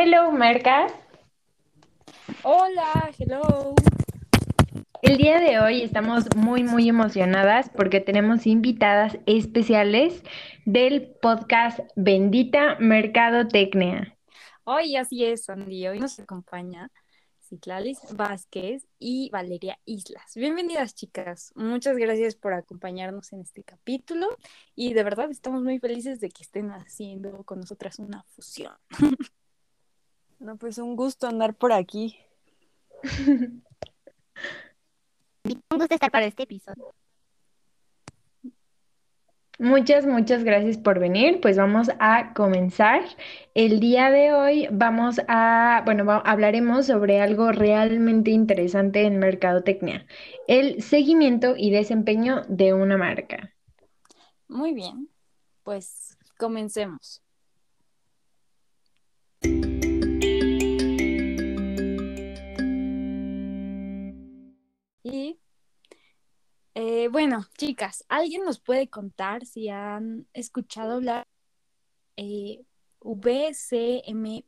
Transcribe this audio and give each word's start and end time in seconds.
Hello, 0.00 0.30
Mercas. 0.30 0.92
Hola, 2.44 3.10
hello. 3.18 3.74
El 5.02 5.16
día 5.16 5.40
de 5.40 5.58
hoy 5.58 5.82
estamos 5.82 6.24
muy, 6.36 6.62
muy 6.62 6.88
emocionadas 6.88 7.68
porque 7.68 7.98
tenemos 7.98 8.46
invitadas 8.46 9.18
especiales 9.26 10.22
del 10.64 11.08
podcast 11.20 11.80
Bendita 11.96 12.76
Mercadotecnia. 12.78 14.16
Hoy 14.62 14.94
así 14.94 15.24
es, 15.24 15.50
Andy. 15.50 15.88
Hoy 15.88 15.98
nos 15.98 16.20
acompaña 16.20 16.92
Citlalis 17.40 17.98
Vázquez 18.14 18.86
y 19.00 19.30
Valeria 19.30 19.80
Islas. 19.84 20.32
Bienvenidas, 20.36 20.94
chicas. 20.94 21.50
Muchas 21.56 21.96
gracias 21.96 22.36
por 22.36 22.52
acompañarnos 22.52 23.32
en 23.32 23.40
este 23.40 23.64
capítulo 23.64 24.28
y 24.76 24.94
de 24.94 25.02
verdad 25.02 25.28
estamos 25.32 25.64
muy 25.64 25.80
felices 25.80 26.20
de 26.20 26.28
que 26.28 26.44
estén 26.44 26.70
haciendo 26.70 27.42
con 27.42 27.58
nosotras 27.58 27.98
una 27.98 28.22
fusión. 28.28 28.74
No, 30.38 30.56
pues 30.56 30.78
un 30.78 30.96
gusto 30.96 31.26
andar 31.26 31.54
por 31.54 31.72
aquí. 31.72 32.16
Un 35.44 35.78
gusto 35.78 35.94
estar 35.94 36.10
para 36.10 36.26
este 36.26 36.42
episodio. 36.42 36.94
Muchas, 39.58 40.06
muchas 40.06 40.44
gracias 40.44 40.76
por 40.76 40.98
venir. 40.98 41.40
Pues 41.40 41.56
vamos 41.56 41.88
a 41.98 42.32
comenzar. 42.34 43.02
El 43.54 43.80
día 43.80 44.10
de 44.10 44.32
hoy 44.32 44.68
vamos 44.70 45.20
a, 45.26 45.82
bueno, 45.84 46.04
va- 46.04 46.18
hablaremos 46.18 46.86
sobre 46.86 47.20
algo 47.20 47.50
realmente 47.50 48.30
interesante 48.30 49.02
en 49.02 49.18
mercadotecnia, 49.18 50.06
el 50.46 50.82
seguimiento 50.82 51.54
y 51.56 51.70
desempeño 51.70 52.42
de 52.48 52.74
una 52.74 52.96
marca. 52.98 53.54
Muy 54.48 54.74
bien, 54.74 55.08
pues 55.64 56.16
comencemos. 56.36 57.22
Y 65.02 65.38
eh, 66.74 67.08
bueno, 67.08 67.44
chicas, 67.56 68.04
¿alguien 68.08 68.44
nos 68.44 68.60
puede 68.60 68.88
contar 68.88 69.44
si 69.44 69.68
han 69.68 70.28
escuchado 70.32 70.94
hablar 70.94 71.26
eh, 72.16 72.64
VCMBC? 73.00 74.44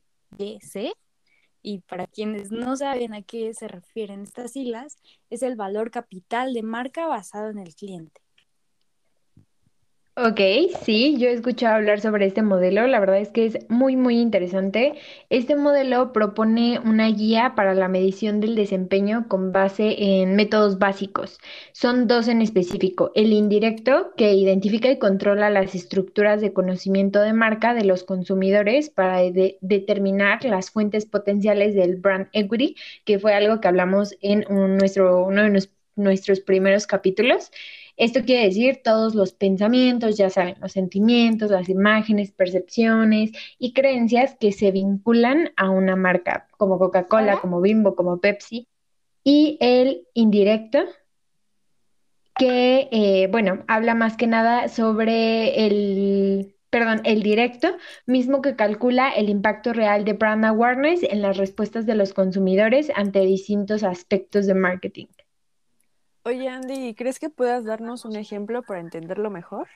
Y 1.62 1.80
para 1.80 2.06
quienes 2.06 2.50
no 2.52 2.76
saben 2.76 3.14
a 3.14 3.22
qué 3.22 3.52
se 3.52 3.68
refieren 3.68 4.22
estas 4.22 4.52
siglas, 4.52 4.96
es 5.28 5.42
el 5.42 5.56
valor 5.56 5.90
capital 5.90 6.54
de 6.54 6.62
marca 6.62 7.06
basado 7.06 7.50
en 7.50 7.58
el 7.58 7.74
cliente. 7.74 8.20
Ok, 10.22 10.38
sí, 10.84 11.16
yo 11.18 11.28
he 11.28 11.32
escuchado 11.32 11.76
hablar 11.76 12.00
sobre 12.00 12.26
este 12.26 12.42
modelo, 12.42 12.86
la 12.86 13.00
verdad 13.00 13.18
es 13.20 13.30
que 13.30 13.46
es 13.46 13.58
muy, 13.70 13.96
muy 13.96 14.18
interesante. 14.20 14.94
Este 15.30 15.56
modelo 15.56 16.12
propone 16.12 16.78
una 16.80 17.08
guía 17.08 17.54
para 17.56 17.72
la 17.72 17.88
medición 17.88 18.38
del 18.40 18.54
desempeño 18.54 19.26
con 19.28 19.50
base 19.52 20.20
en 20.20 20.36
métodos 20.36 20.78
básicos. 20.78 21.38
Son 21.72 22.06
dos 22.06 22.28
en 22.28 22.42
específico, 22.42 23.12
el 23.14 23.32
indirecto, 23.32 24.12
que 24.14 24.34
identifica 24.34 24.90
y 24.90 24.98
controla 24.98 25.48
las 25.48 25.74
estructuras 25.74 26.42
de 26.42 26.52
conocimiento 26.52 27.22
de 27.22 27.32
marca 27.32 27.72
de 27.72 27.84
los 27.84 28.04
consumidores 28.04 28.90
para 28.90 29.20
de- 29.20 29.56
determinar 29.62 30.44
las 30.44 30.70
fuentes 30.70 31.06
potenciales 31.06 31.74
del 31.74 31.96
brand 31.96 32.28
equity, 32.34 32.76
que 33.06 33.18
fue 33.18 33.32
algo 33.32 33.60
que 33.62 33.68
hablamos 33.68 34.14
en 34.20 34.44
un- 34.52 34.76
nuestro, 34.76 35.24
uno 35.24 35.44
de 35.44 35.50
nos- 35.50 35.70
nuestros 35.96 36.40
primeros 36.40 36.86
capítulos. 36.86 37.50
Esto 38.00 38.24
quiere 38.24 38.46
decir 38.46 38.80
todos 38.82 39.14
los 39.14 39.34
pensamientos, 39.34 40.16
ya 40.16 40.30
saben, 40.30 40.56
los 40.62 40.72
sentimientos, 40.72 41.50
las 41.50 41.68
imágenes, 41.68 42.32
percepciones 42.32 43.32
y 43.58 43.74
creencias 43.74 44.36
que 44.40 44.52
se 44.52 44.70
vinculan 44.70 45.52
a 45.56 45.68
una 45.68 45.96
marca, 45.96 46.48
como 46.56 46.78
Coca-Cola, 46.78 47.42
como 47.42 47.60
Bimbo, 47.60 47.94
como 47.94 48.18
Pepsi. 48.18 48.66
Y 49.22 49.58
el 49.60 50.06
indirecto, 50.14 50.78
que, 52.38 52.88
eh, 52.90 53.28
bueno, 53.30 53.64
habla 53.68 53.94
más 53.94 54.16
que 54.16 54.26
nada 54.26 54.68
sobre 54.68 55.66
el, 55.66 56.56
perdón, 56.70 57.02
el 57.04 57.22
directo, 57.22 57.76
mismo 58.06 58.40
que 58.40 58.56
calcula 58.56 59.10
el 59.10 59.28
impacto 59.28 59.74
real 59.74 60.06
de 60.06 60.14
brand 60.14 60.46
awareness 60.46 61.02
en 61.02 61.20
las 61.20 61.36
respuestas 61.36 61.84
de 61.84 61.96
los 61.96 62.14
consumidores 62.14 62.90
ante 62.94 63.20
distintos 63.20 63.82
aspectos 63.82 64.46
de 64.46 64.54
marketing. 64.54 65.08
Oye, 66.22 66.48
Andy, 66.48 66.94
¿crees 66.94 67.18
que 67.18 67.30
puedas 67.30 67.64
darnos 67.64 68.04
un 68.04 68.16
ejemplo 68.16 68.62
para 68.62 68.80
entenderlo 68.80 69.30
mejor? 69.30 69.68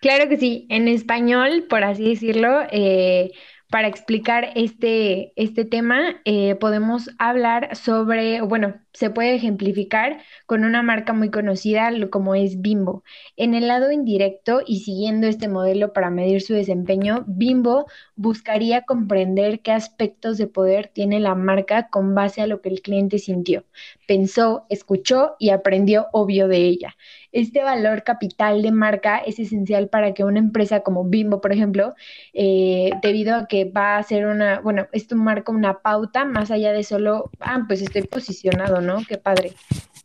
Claro 0.00 0.28
que 0.28 0.38
sí, 0.38 0.66
en 0.70 0.88
español, 0.88 1.66
por 1.68 1.84
así 1.84 2.08
decirlo, 2.08 2.62
eh, 2.70 3.32
para 3.68 3.86
explicar 3.88 4.50
este, 4.54 5.32
este 5.36 5.64
tema, 5.66 6.20
eh, 6.24 6.54
podemos 6.54 7.10
hablar 7.18 7.76
sobre, 7.76 8.40
bueno, 8.40 8.80
se 8.92 9.10
puede 9.10 9.34
ejemplificar 9.34 10.20
con 10.46 10.64
una 10.64 10.82
marca 10.82 11.12
muy 11.12 11.30
conocida 11.30 11.90
como 12.10 12.34
es 12.34 12.60
Bimbo. 12.60 13.02
En 13.36 13.54
el 13.54 13.68
lado 13.68 13.90
indirecto 13.92 14.62
y 14.66 14.80
siguiendo 14.80 15.26
este 15.26 15.48
modelo 15.48 15.92
para 15.92 16.10
medir 16.10 16.42
su 16.42 16.54
desempeño, 16.54 17.24
Bimbo 17.26 17.86
buscaría 18.16 18.82
comprender 18.82 19.60
qué 19.60 19.72
aspectos 19.72 20.38
de 20.38 20.46
poder 20.46 20.88
tiene 20.88 21.20
la 21.20 21.34
marca 21.34 21.88
con 21.88 22.14
base 22.14 22.42
a 22.42 22.46
lo 22.46 22.60
que 22.60 22.68
el 22.68 22.82
cliente 22.82 23.18
sintió, 23.18 23.64
pensó, 24.06 24.66
escuchó 24.68 25.36
y 25.38 25.50
aprendió 25.50 26.08
obvio 26.12 26.48
de 26.48 26.58
ella. 26.58 26.96
Este 27.32 27.62
valor 27.62 28.02
capital 28.02 28.60
de 28.62 28.72
marca 28.72 29.18
es 29.18 29.38
esencial 29.38 29.88
para 29.88 30.14
que 30.14 30.24
una 30.24 30.40
empresa 30.40 30.80
como 30.80 31.04
Bimbo, 31.04 31.40
por 31.40 31.52
ejemplo, 31.52 31.94
eh, 32.32 32.90
debido 33.02 33.36
a 33.36 33.46
que 33.46 33.64
va 33.66 33.98
a 33.98 34.02
ser 34.02 34.26
una, 34.26 34.60
bueno, 34.60 34.88
esto 34.92 35.16
marca 35.16 35.52
una 35.52 35.80
pauta 35.80 36.24
más 36.24 36.50
allá 36.50 36.72
de 36.72 36.82
solo, 36.82 37.30
ah, 37.40 37.64
pues 37.68 37.82
estoy 37.82 38.02
posicionado, 38.02 38.79
¿no? 38.80 38.98
Qué 39.06 39.18
padre. 39.18 39.52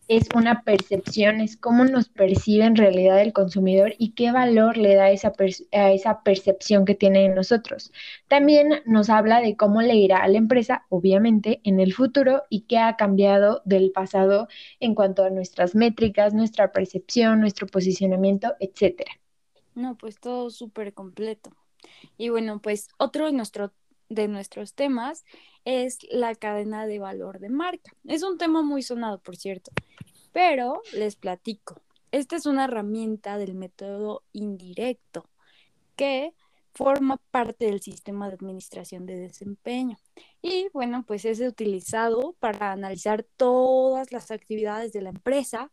Es 0.07 0.27
una 0.35 0.61
percepción, 0.61 1.41
es 1.41 1.57
cómo 1.57 1.83
nos 1.83 2.09
percibe 2.09 2.65
en 2.65 2.75
realidad 2.75 3.19
el 3.21 3.33
consumidor 3.33 3.95
y 3.97 4.11
qué 4.11 4.31
valor 4.31 4.77
le 4.77 4.93
da 4.93 5.09
esa 5.09 5.33
a 5.71 5.91
esa 5.91 6.21
percepción 6.21 6.85
que 6.85 6.93
tiene 6.93 7.25
en 7.25 7.33
nosotros. 7.33 7.91
También 8.27 8.83
nos 8.85 9.09
habla 9.09 9.41
de 9.41 9.55
cómo 9.55 9.81
le 9.81 9.95
irá 9.95 10.17
a 10.17 10.27
la 10.27 10.37
empresa, 10.37 10.85
obviamente, 10.89 11.59
en 11.63 11.79
el 11.79 11.93
futuro 11.93 12.43
y 12.49 12.61
qué 12.61 12.77
ha 12.77 12.95
cambiado 12.97 13.63
del 13.65 13.91
pasado 13.91 14.47
en 14.79 14.93
cuanto 14.93 15.23
a 15.23 15.31
nuestras 15.31 15.73
métricas, 15.73 16.33
nuestra 16.35 16.71
percepción, 16.71 17.39
nuestro 17.39 17.65
posicionamiento, 17.65 18.53
etcétera. 18.59 19.11
No, 19.73 19.97
pues 19.97 20.19
todo 20.19 20.49
súper 20.51 20.93
completo. 20.93 21.51
Y 22.17 22.29
bueno, 22.29 22.59
pues 22.59 22.89
otro 22.97 23.25
de, 23.25 23.33
nuestro, 23.33 23.71
de 24.09 24.27
nuestros 24.27 24.73
temas 24.73 25.25
es 25.63 25.99
la 26.09 26.35
cadena 26.35 26.85
de 26.85 26.99
valor 26.99 27.39
de 27.39 27.49
marca. 27.49 27.91
Es 28.05 28.23
un 28.23 28.37
tema 28.37 28.61
muy 28.61 28.81
sonado, 28.81 29.19
por 29.19 29.35
cierto, 29.35 29.71
pero 30.31 30.81
les 30.93 31.15
platico. 31.15 31.81
Esta 32.11 32.35
es 32.35 32.45
una 32.45 32.65
herramienta 32.65 33.37
del 33.37 33.55
método 33.55 34.23
indirecto 34.31 35.29
que 35.95 36.33
forma 36.73 37.17
parte 37.31 37.65
del 37.65 37.81
sistema 37.81 38.27
de 38.27 38.35
administración 38.35 39.05
de 39.05 39.17
desempeño. 39.17 39.97
Y 40.41 40.67
bueno, 40.73 41.03
pues 41.07 41.25
es 41.25 41.39
utilizado 41.39 42.35
para 42.39 42.73
analizar 42.73 43.23
todas 43.37 44.11
las 44.11 44.29
actividades 44.29 44.91
de 44.91 45.01
la 45.01 45.09
empresa 45.09 45.71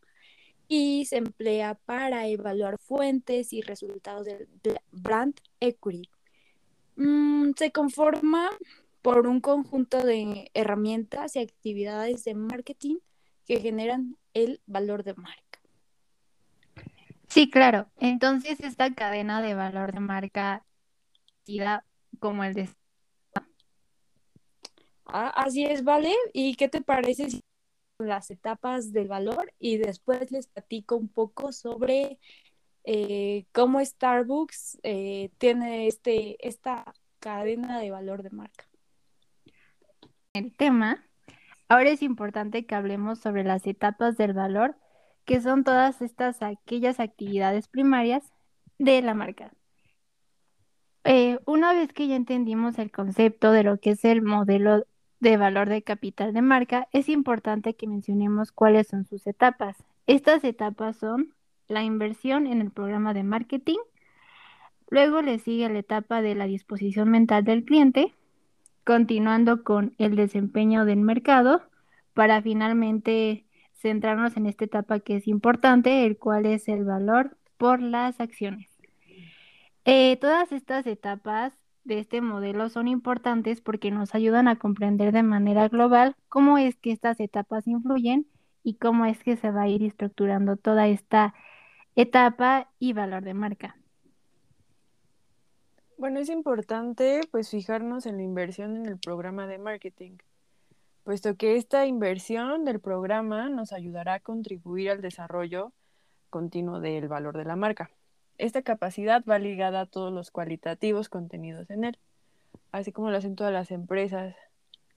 y 0.67 1.05
se 1.05 1.17
emplea 1.17 1.75
para 1.75 2.27
evaluar 2.27 2.77
fuentes 2.79 3.51
y 3.53 3.61
resultados 3.61 4.25
del 4.25 4.79
brand 4.91 5.35
equity. 5.59 6.09
Mm, 6.95 7.51
se 7.55 7.71
conforma 7.71 8.49
por 9.01 9.27
un 9.27 9.41
conjunto 9.41 10.03
de 10.03 10.49
herramientas 10.53 11.35
y 11.35 11.39
actividades 11.39 12.23
de 12.23 12.35
marketing 12.35 12.97
que 13.45 13.59
generan 13.59 14.17
el 14.33 14.61
valor 14.65 15.03
de 15.03 15.13
marca. 15.15 15.59
Sí, 17.27 17.49
claro. 17.49 17.87
Entonces, 17.97 18.59
esta 18.59 18.93
cadena 18.93 19.41
de 19.41 19.55
valor 19.55 19.93
de 19.93 19.99
marca, 19.99 20.65
como 22.19 22.43
el 22.43 22.53
de 22.53 22.69
Ah, 25.05 25.29
así 25.29 25.65
es, 25.65 25.83
¿vale? 25.83 26.13
¿Y 26.31 26.55
qué 26.55 26.69
te 26.69 26.81
parece 26.81 27.29
si 27.29 27.41
las 27.99 28.31
etapas 28.31 28.91
del 28.91 29.07
valor 29.07 29.53
y 29.59 29.77
después 29.77 30.31
les 30.31 30.47
platico 30.47 30.95
un 30.95 31.07
poco 31.07 31.51
sobre 31.51 32.19
eh, 32.83 33.45
cómo 33.51 33.83
Starbucks 33.83 34.79
eh, 34.83 35.29
tiene 35.37 35.87
este, 35.87 36.45
esta 36.47 36.93
cadena 37.19 37.79
de 37.79 37.91
valor 37.91 38.23
de 38.23 38.29
marca? 38.31 38.65
el 40.33 40.51
tema, 40.55 41.03
ahora 41.69 41.89
es 41.89 42.01
importante 42.01 42.65
que 42.65 42.75
hablemos 42.75 43.19
sobre 43.19 43.43
las 43.43 43.67
etapas 43.67 44.17
del 44.17 44.33
valor, 44.33 44.75
que 45.25 45.39
son 45.41 45.63
todas 45.63 46.01
estas 46.01 46.41
aquellas 46.41 46.99
actividades 46.99 47.67
primarias 47.67 48.23
de 48.79 49.01
la 49.03 49.13
marca. 49.13 49.53
Eh, 51.03 51.39
una 51.45 51.73
vez 51.73 51.93
que 51.93 52.07
ya 52.07 52.15
entendimos 52.15 52.79
el 52.79 52.91
concepto 52.91 53.51
de 53.51 53.63
lo 53.63 53.79
que 53.79 53.91
es 53.91 54.03
el 54.05 54.21
modelo 54.21 54.85
de 55.19 55.37
valor 55.37 55.69
de 55.69 55.83
capital 55.83 56.33
de 56.33 56.41
marca, 56.41 56.87
es 56.91 57.09
importante 57.09 57.75
que 57.75 57.87
mencionemos 57.87 58.51
cuáles 58.51 58.87
son 58.87 59.05
sus 59.05 59.27
etapas. 59.27 59.77
Estas 60.07 60.43
etapas 60.43 60.97
son 60.97 61.33
la 61.67 61.83
inversión 61.83 62.47
en 62.47 62.61
el 62.61 62.71
programa 62.71 63.13
de 63.13 63.23
marketing, 63.23 63.77
luego 64.89 65.21
le 65.21 65.39
sigue 65.39 65.69
la 65.69 65.79
etapa 65.79 66.21
de 66.21 66.35
la 66.35 66.45
disposición 66.45 67.09
mental 67.09 67.43
del 67.43 67.65
cliente, 67.65 68.13
continuando 68.83 69.63
con 69.63 69.95
el 69.97 70.15
desempeño 70.15 70.85
del 70.85 70.99
mercado 70.99 71.61
para 72.13 72.41
finalmente 72.41 73.45
centrarnos 73.73 74.37
en 74.37 74.45
esta 74.45 74.65
etapa 74.65 74.99
que 74.99 75.17
es 75.17 75.27
importante, 75.27 76.05
el 76.05 76.17
cual 76.17 76.45
es 76.45 76.67
el 76.67 76.85
valor 76.85 77.37
por 77.57 77.81
las 77.81 78.19
acciones. 78.19 78.69
Eh, 79.85 80.17
todas 80.17 80.51
estas 80.51 80.87
etapas 80.87 81.53
de 81.83 81.99
este 81.99 82.21
modelo 82.21 82.69
son 82.69 82.87
importantes 82.87 83.59
porque 83.59 83.91
nos 83.91 84.15
ayudan 84.15 84.47
a 84.47 84.57
comprender 84.57 85.11
de 85.11 85.23
manera 85.23 85.67
global 85.67 86.15
cómo 86.29 86.57
es 86.57 86.77
que 86.77 86.91
estas 86.91 87.19
etapas 87.19 87.67
influyen 87.67 88.25
y 88.63 88.75
cómo 88.75 89.05
es 89.05 89.21
que 89.23 89.35
se 89.35 89.51
va 89.51 89.63
a 89.63 89.67
ir 89.67 89.83
estructurando 89.83 90.55
toda 90.55 90.87
esta 90.87 91.33
etapa 91.95 92.69
y 92.79 92.93
valor 92.93 93.23
de 93.23 93.33
marca. 93.33 93.77
Bueno, 95.97 96.19
es 96.19 96.29
importante 96.29 97.21
pues 97.31 97.49
fijarnos 97.49 98.05
en 98.05 98.17
la 98.17 98.23
inversión 98.23 98.75
en 98.75 98.87
el 98.87 98.97
programa 98.97 99.47
de 99.47 99.59
marketing, 99.59 100.17
puesto 101.03 101.35
que 101.35 101.55
esta 101.55 101.85
inversión 101.85 102.65
del 102.65 102.79
programa 102.79 103.47
nos 103.49 103.73
ayudará 103.73 104.15
a 104.15 104.19
contribuir 104.19 104.89
al 104.89 105.01
desarrollo 105.01 105.71
continuo 106.29 106.79
del 106.79 107.07
valor 107.07 107.37
de 107.37 107.45
la 107.45 107.55
marca. 107.55 107.91
Esta 108.39 108.63
capacidad 108.63 109.23
va 109.23 109.37
ligada 109.37 109.81
a 109.81 109.85
todos 109.85 110.11
los 110.11 110.31
cualitativos 110.31 111.07
contenidos 111.07 111.69
en 111.69 111.83
él, 111.83 111.99
así 112.71 112.91
como 112.91 113.11
lo 113.11 113.17
hacen 113.17 113.35
todas 113.35 113.53
las 113.53 113.69
empresas, 113.69 114.35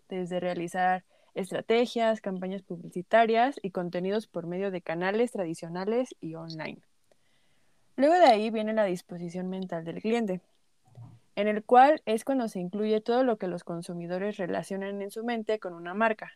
desde 0.08 0.40
realizar 0.40 1.04
estrategias, 1.36 2.20
campañas 2.20 2.62
publicitarias 2.62 3.56
y 3.62 3.70
contenidos 3.70 4.26
por 4.26 4.46
medio 4.46 4.70
de 4.70 4.80
canales 4.80 5.30
tradicionales 5.32 6.16
y 6.20 6.34
online. 6.34 6.80
Luego 7.96 8.14
de 8.14 8.26
ahí 8.26 8.50
viene 8.50 8.72
la 8.72 8.84
disposición 8.84 9.48
mental 9.48 9.84
del 9.84 10.00
cliente, 10.00 10.40
en 11.36 11.48
el 11.48 11.62
cual 11.62 12.02
es 12.06 12.24
cuando 12.24 12.48
se 12.48 12.58
incluye 12.58 13.00
todo 13.00 13.22
lo 13.22 13.36
que 13.36 13.48
los 13.48 13.64
consumidores 13.64 14.38
relacionan 14.38 15.02
en 15.02 15.10
su 15.10 15.24
mente 15.24 15.58
con 15.58 15.74
una 15.74 15.94
marca, 15.94 16.32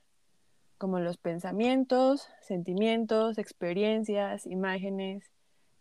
como 0.79 1.01
los 1.01 1.17
pensamientos, 1.17 2.29
sentimientos, 2.41 3.39
experiencias, 3.39 4.47
imágenes, 4.47 5.31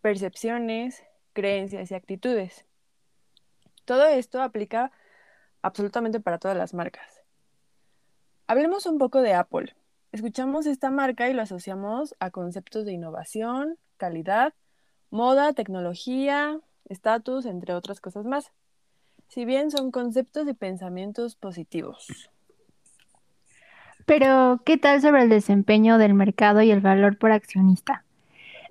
percepciones, 0.02 1.04
creencias 1.34 1.92
y 1.92 1.96
actitudes. 1.96 2.66
Todo 3.86 4.08
esto 4.08 4.42
aplica 4.42 4.92
absolutamente 5.62 6.20
para 6.20 6.38
todas 6.38 6.58
las 6.58 6.74
marcas. 6.74 7.19
Hablemos 8.50 8.88
un 8.88 8.98
poco 8.98 9.22
de 9.22 9.36
Apple. 9.36 9.76
Escuchamos 10.12 10.66
esta 10.66 10.90
marca 10.90 11.30
y 11.30 11.34
lo 11.34 11.44
asociamos 11.44 12.16
a 12.20 12.32
conceptos 12.32 12.84
de 12.84 12.94
innovación, 12.94 13.78
calidad, 13.98 14.56
moda, 15.12 15.54
tecnología, 15.54 16.60
estatus, 16.86 17.46
entre 17.46 17.76
otras 17.76 18.02
cosas 18.02 18.26
más. 18.26 18.52
Si 19.28 19.46
bien 19.46 19.70
son 19.70 19.92
conceptos 19.92 20.48
y 20.48 20.56
pensamientos 20.56 21.36
positivos. 21.36 22.32
Pero, 24.08 24.64
¿qué 24.66 24.80
tal 24.80 25.00
sobre 25.00 25.22
el 25.22 25.30
desempeño 25.30 26.00
del 26.00 26.16
mercado 26.16 26.64
y 26.64 26.72
el 26.72 26.82
valor 26.82 27.20
por 27.20 27.32
accionista? 27.32 28.04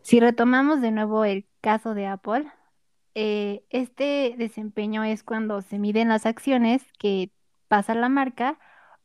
Si 0.02 0.18
retomamos 0.18 0.80
de 0.80 0.90
nuevo 0.90 1.24
el 1.24 1.46
caso 1.60 1.94
de 1.94 2.08
Apple, 2.08 2.50
eh, 3.14 3.62
este 3.70 4.34
desempeño 4.38 5.04
es 5.04 5.22
cuando 5.22 5.62
se 5.62 5.78
miden 5.78 6.08
las 6.08 6.26
acciones 6.26 6.82
que 6.98 7.30
pasa 7.68 7.94
la 7.94 8.08
marca 8.08 8.58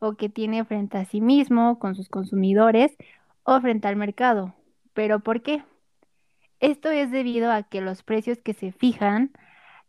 o 0.03 0.15
que 0.15 0.29
tiene 0.29 0.65
frente 0.65 0.97
a 0.97 1.05
sí 1.05 1.21
mismo, 1.21 1.79
con 1.79 1.95
sus 1.95 2.09
consumidores 2.09 2.95
o 3.43 3.59
frente 3.61 3.87
al 3.87 3.95
mercado. 3.95 4.53
¿Pero 4.93 5.21
por 5.21 5.41
qué? 5.41 5.63
Esto 6.59 6.91
es 6.91 7.11
debido 7.11 7.51
a 7.51 7.63
que 7.63 7.81
los 7.81 8.03
precios 8.03 8.39
que 8.41 8.53
se 8.53 8.71
fijan, 8.71 9.31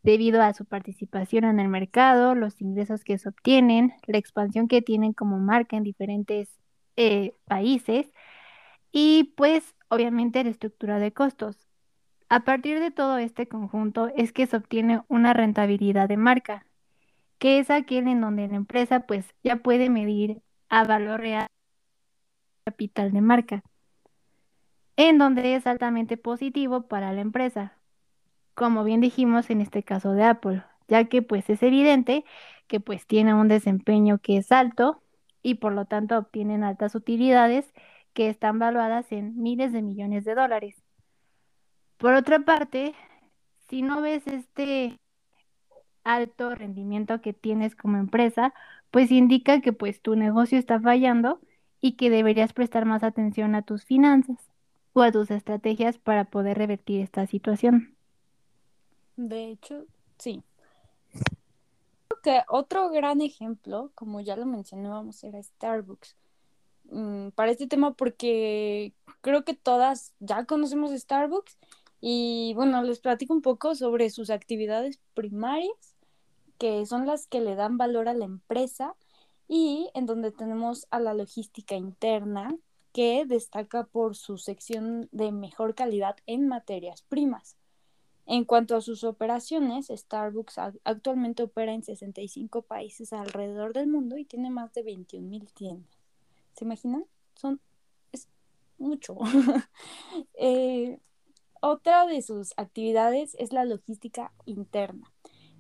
debido 0.03 0.43
a 0.43 0.53
su 0.55 0.65
participación 0.65 1.45
en 1.45 1.61
el 1.61 1.69
mercado, 1.69 2.35
los 2.35 2.61
ingresos 2.61 3.05
que 3.05 3.19
se 3.19 3.29
obtienen, 3.29 3.95
la 4.07 4.19
expansión 4.19 4.69
que 4.69 4.83
tienen 4.83 5.13
como 5.13 5.39
marca 5.39 5.77
en 5.77 5.83
diferentes 5.83 6.49
eh, 6.97 7.35
países 7.47 8.13
y 8.93 9.35
pues 9.37 9.75
obviamente 9.89 10.45
la 10.45 10.51
estructura 10.51 10.99
de 10.99 11.13
costos. 11.13 11.67
A 12.29 12.45
partir 12.45 12.81
de 12.81 12.91
todo 12.91 13.19
este 13.19 13.49
conjunto 13.49 14.11
es 14.17 14.33
que 14.33 14.47
se 14.47 14.57
obtiene 14.57 15.03
una 15.09 15.33
rentabilidad 15.33 16.09
de 16.09 16.17
marca, 16.17 16.67
que 17.45 17.59
es 17.59 17.69
aquel 17.71 18.09
en 18.09 18.23
donde 18.23 18.49
la 18.49 18.57
empresa 18.57 19.01
pues 19.01 19.27
ya 19.43 19.57
puede 19.57 19.91
medir 19.91 20.41
a 20.71 20.85
valor 20.85 21.21
real 21.21 21.47
capital 22.65 23.13
de 23.13 23.21
marca, 23.21 23.63
en 24.97 25.19
donde 25.19 25.55
es 25.55 25.67
altamente 25.67 26.17
positivo 26.17 26.89
para 26.89 27.13
la 27.13 27.21
empresa, 27.21 27.77
como 28.55 28.83
bien 28.83 29.03
dijimos 29.03 29.51
en 29.51 29.61
este 29.61 29.83
caso 29.83 30.13
de 30.13 30.25
Apple, 30.25 30.65
ya 30.89 31.05
que 31.05 31.21
pues 31.21 31.51
es 31.51 31.63
evidente 31.63 32.25
que 32.67 32.81
pues 32.81 33.07
tiene 33.07 33.35
un 33.35 33.49
desempeño 33.49 34.21
que 34.23 34.39
es 34.39 34.51
alto 34.51 35.03
y 35.43 35.57
por 35.57 35.75
lo 35.75 35.85
tanto 35.85 36.17
obtienen 36.17 36.65
altas 36.65 36.95
utilidades 36.95 37.75
que 38.15 38.31
están 38.31 38.59
valuadas 38.59 39.13
en 39.13 39.37
miles 39.43 39.71
de 39.75 39.83
millones 39.83 40.25
de 40.25 40.35
dólares. 40.35 40.83
Por 41.99 42.15
otra 42.15 42.39
parte, 42.39 42.95
si 43.69 43.83
no 43.83 44.01
ves 44.01 44.27
este 44.29 44.99
alto 46.05 46.55
rendimiento 46.55 47.21
que 47.21 47.33
tienes 47.33 47.75
como 47.75 47.99
empresa, 47.99 48.55
pues 48.91 49.11
indica 49.11 49.61
que 49.61 49.73
pues 49.73 50.01
tu 50.01 50.15
negocio 50.15 50.59
está 50.59 50.81
fallando 50.81 51.41
y 51.81 51.93
que 51.93 52.11
deberías 52.11 52.53
prestar 52.53 52.85
más 52.85 53.03
atención 53.03 53.55
a 53.55 53.63
tus 53.63 53.85
finanzas 53.85 54.39
o 54.93 55.03
a 55.03 55.11
tus 55.11 55.31
estrategias 55.31 55.99
para 55.99 56.25
poder 56.25 56.57
revertir 56.57 57.01
esta 57.01 57.27
situación. 57.27 57.95
De 59.17 59.51
hecho, 59.51 59.87
sí. 60.19 60.43
Creo 62.09 62.21
que 62.23 62.43
otro 62.49 62.91
gran 62.91 63.21
ejemplo, 63.21 63.91
como 63.95 64.21
ya 64.21 64.37
lo 64.37 64.47
mencionábamos, 64.47 65.23
era 65.25 65.43
Starbucks. 65.43 66.17
Mm, 66.91 67.29
para 67.31 67.51
este 67.51 67.67
tema 67.67 67.95
porque 67.95 68.93
creo 69.21 69.45
que 69.45 69.55
todas 69.55 70.13
ya 70.21 70.45
conocemos 70.45 70.93
Starbucks 70.93 71.59
y 72.01 72.53
bueno, 72.55 72.83
les 72.83 73.01
platico 73.01 73.33
un 73.33 73.41
poco 73.41 73.75
sobre 73.75 74.11
sus 74.11 74.29
actividades 74.29 75.01
primarias, 75.15 75.94
que 76.59 76.85
son 76.87 77.07
las 77.07 77.27
que 77.27 77.41
le 77.41 77.55
dan 77.55 77.79
valor 77.79 78.09
a 78.09 78.15
la 78.15 78.25
empresa 78.25 78.95
y 79.49 79.91
en 79.95 80.07
donde 80.07 80.33
tenemos 80.33 80.87
a 80.91 81.01
la 81.01 81.15
logística 81.15 81.77
interna, 81.77 82.57
que 82.93 83.27
destaca 83.27 83.85
por 83.85 84.15
su 84.15 84.39
sección 84.39 85.09
de 85.11 85.33
mejor 85.33 85.75
calidad 85.75 86.17
en 86.27 86.47
materias 86.47 87.03
primas. 87.03 87.57
En 88.27 88.45
cuanto 88.45 88.77
a 88.77 88.81
sus 88.81 89.05
operaciones, 89.05 89.89
Starbucks 89.89 90.59
actualmente 90.85 91.43
opera 91.43 91.75
en 91.75 91.83
65 91.83 92.63
países 92.63 93.13
alrededor 93.13 93.75
del 93.75 93.89
mundo 93.89 94.17
y 94.17 94.25
tiene 94.25 94.49
más 94.49 94.73
de 94.73 94.83
21 94.83 95.29
mil 95.29 95.53
tiendas. 95.53 95.99
¿Se 96.55 96.65
imaginan? 96.65 97.05
Son 97.35 97.61
es 98.13 98.29
mucho. 98.79 99.19
eh, 100.35 100.99
otra 101.61 102.07
de 102.07 102.23
sus 102.23 102.53
actividades 102.57 103.37
es 103.39 103.53
la 103.53 103.65
logística 103.65 104.33
interna, 104.47 105.13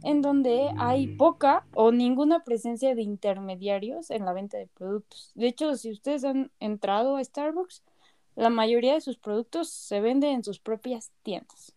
en 0.04 0.20
donde 0.20 0.70
hay 0.76 1.16
poca 1.16 1.66
o 1.72 1.90
ninguna 1.90 2.44
presencia 2.44 2.94
de 2.94 3.00
intermediarios 3.02 4.10
en 4.10 4.26
la 4.26 4.34
venta 4.34 4.58
de 4.58 4.66
productos. 4.66 5.32
De 5.34 5.46
hecho, 5.46 5.74
si 5.76 5.90
ustedes 5.90 6.24
han 6.24 6.50
entrado 6.60 7.16
a 7.16 7.24
Starbucks, 7.24 7.82
la 8.36 8.50
mayoría 8.50 8.92
de 8.92 9.00
sus 9.00 9.16
productos 9.16 9.70
se 9.70 10.00
venden 10.00 10.34
en 10.34 10.44
sus 10.44 10.60
propias 10.60 11.10
tiendas. 11.22 11.74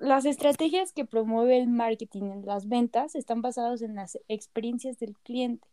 las 0.00 0.24
estrategias 0.24 0.92
que 0.92 1.04
promueve 1.04 1.56
el 1.58 1.68
marketing 1.68 2.24
en 2.24 2.44
las 2.44 2.68
ventas 2.68 3.14
están 3.14 3.40
basadas 3.40 3.80
en 3.80 3.94
las 3.94 4.18
experiencias 4.26 4.98
del 4.98 5.16
cliente 5.18 5.68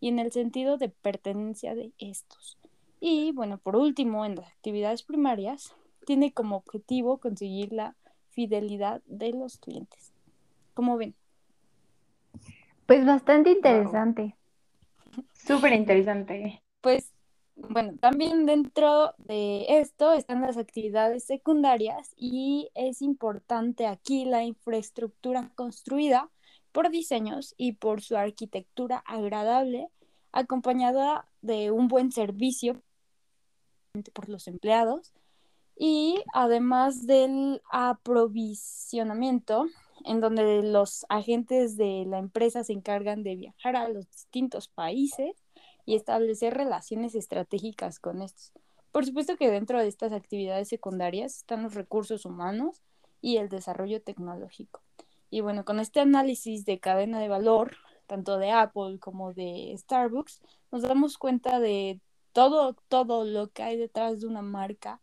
y 0.00 0.08
en 0.08 0.18
el 0.18 0.32
sentido 0.32 0.78
de 0.78 0.88
pertenencia 0.88 1.74
de 1.74 1.92
estos. 1.98 2.56
Y 2.98 3.32
bueno, 3.32 3.58
por 3.58 3.76
último, 3.76 4.24
en 4.24 4.36
las 4.36 4.48
actividades 4.48 5.02
primarias, 5.02 5.74
tiene 6.06 6.32
como 6.32 6.56
objetivo 6.56 7.18
conseguir 7.18 7.74
la 7.74 7.94
fidelidad 8.32 9.02
de 9.06 9.32
los 9.32 9.58
clientes. 9.58 10.12
¿Cómo 10.74 10.96
ven? 10.96 11.14
Pues 12.86 13.04
bastante 13.06 13.50
interesante. 13.50 14.36
Súper 15.32 15.72
interesante. 15.72 16.62
Pues 16.80 17.12
bueno, 17.54 17.94
también 18.00 18.46
dentro 18.46 19.14
de 19.18 19.66
esto 19.68 20.12
están 20.14 20.40
las 20.40 20.56
actividades 20.56 21.24
secundarias 21.24 22.12
y 22.16 22.70
es 22.74 23.02
importante 23.02 23.86
aquí 23.86 24.24
la 24.24 24.42
infraestructura 24.42 25.52
construida 25.54 26.30
por 26.72 26.90
diseños 26.90 27.54
y 27.58 27.72
por 27.72 28.00
su 28.00 28.16
arquitectura 28.16 28.98
agradable, 29.06 29.88
acompañada 30.32 31.28
de 31.42 31.70
un 31.70 31.88
buen 31.88 32.10
servicio 32.10 32.82
por 34.14 34.30
los 34.30 34.48
empleados 34.48 35.12
y 35.76 36.22
además 36.34 37.06
del 37.06 37.62
aprovisionamiento, 37.70 39.66
en 40.04 40.20
donde 40.20 40.62
los 40.62 41.06
agentes 41.08 41.76
de 41.76 42.04
la 42.06 42.18
empresa 42.18 42.64
se 42.64 42.72
encargan 42.72 43.22
de 43.22 43.36
viajar 43.36 43.76
a 43.76 43.88
los 43.88 44.10
distintos 44.10 44.68
países 44.68 45.36
y 45.84 45.96
establecer 45.96 46.54
relaciones 46.54 47.14
estratégicas 47.14 47.98
con 47.98 48.22
estos. 48.22 48.52
Por 48.90 49.06
supuesto 49.06 49.36
que 49.36 49.50
dentro 49.50 49.80
de 49.80 49.88
estas 49.88 50.12
actividades 50.12 50.68
secundarias 50.68 51.38
están 51.38 51.62
los 51.62 51.74
recursos 51.74 52.24
humanos 52.26 52.82
y 53.20 53.38
el 53.38 53.48
desarrollo 53.48 54.02
tecnológico. 54.02 54.82
Y 55.30 55.40
bueno, 55.40 55.64
con 55.64 55.80
este 55.80 56.00
análisis 56.00 56.66
de 56.66 56.78
cadena 56.78 57.18
de 57.18 57.28
valor, 57.28 57.76
tanto 58.06 58.36
de 58.36 58.50
Apple 58.50 58.98
como 59.00 59.32
de 59.32 59.74
Starbucks, 59.78 60.42
nos 60.70 60.82
damos 60.82 61.16
cuenta 61.16 61.58
de 61.58 62.00
todo, 62.32 62.74
todo 62.88 63.24
lo 63.24 63.48
que 63.48 63.62
hay 63.62 63.78
detrás 63.78 64.20
de 64.20 64.26
una 64.26 64.42
marca 64.42 65.00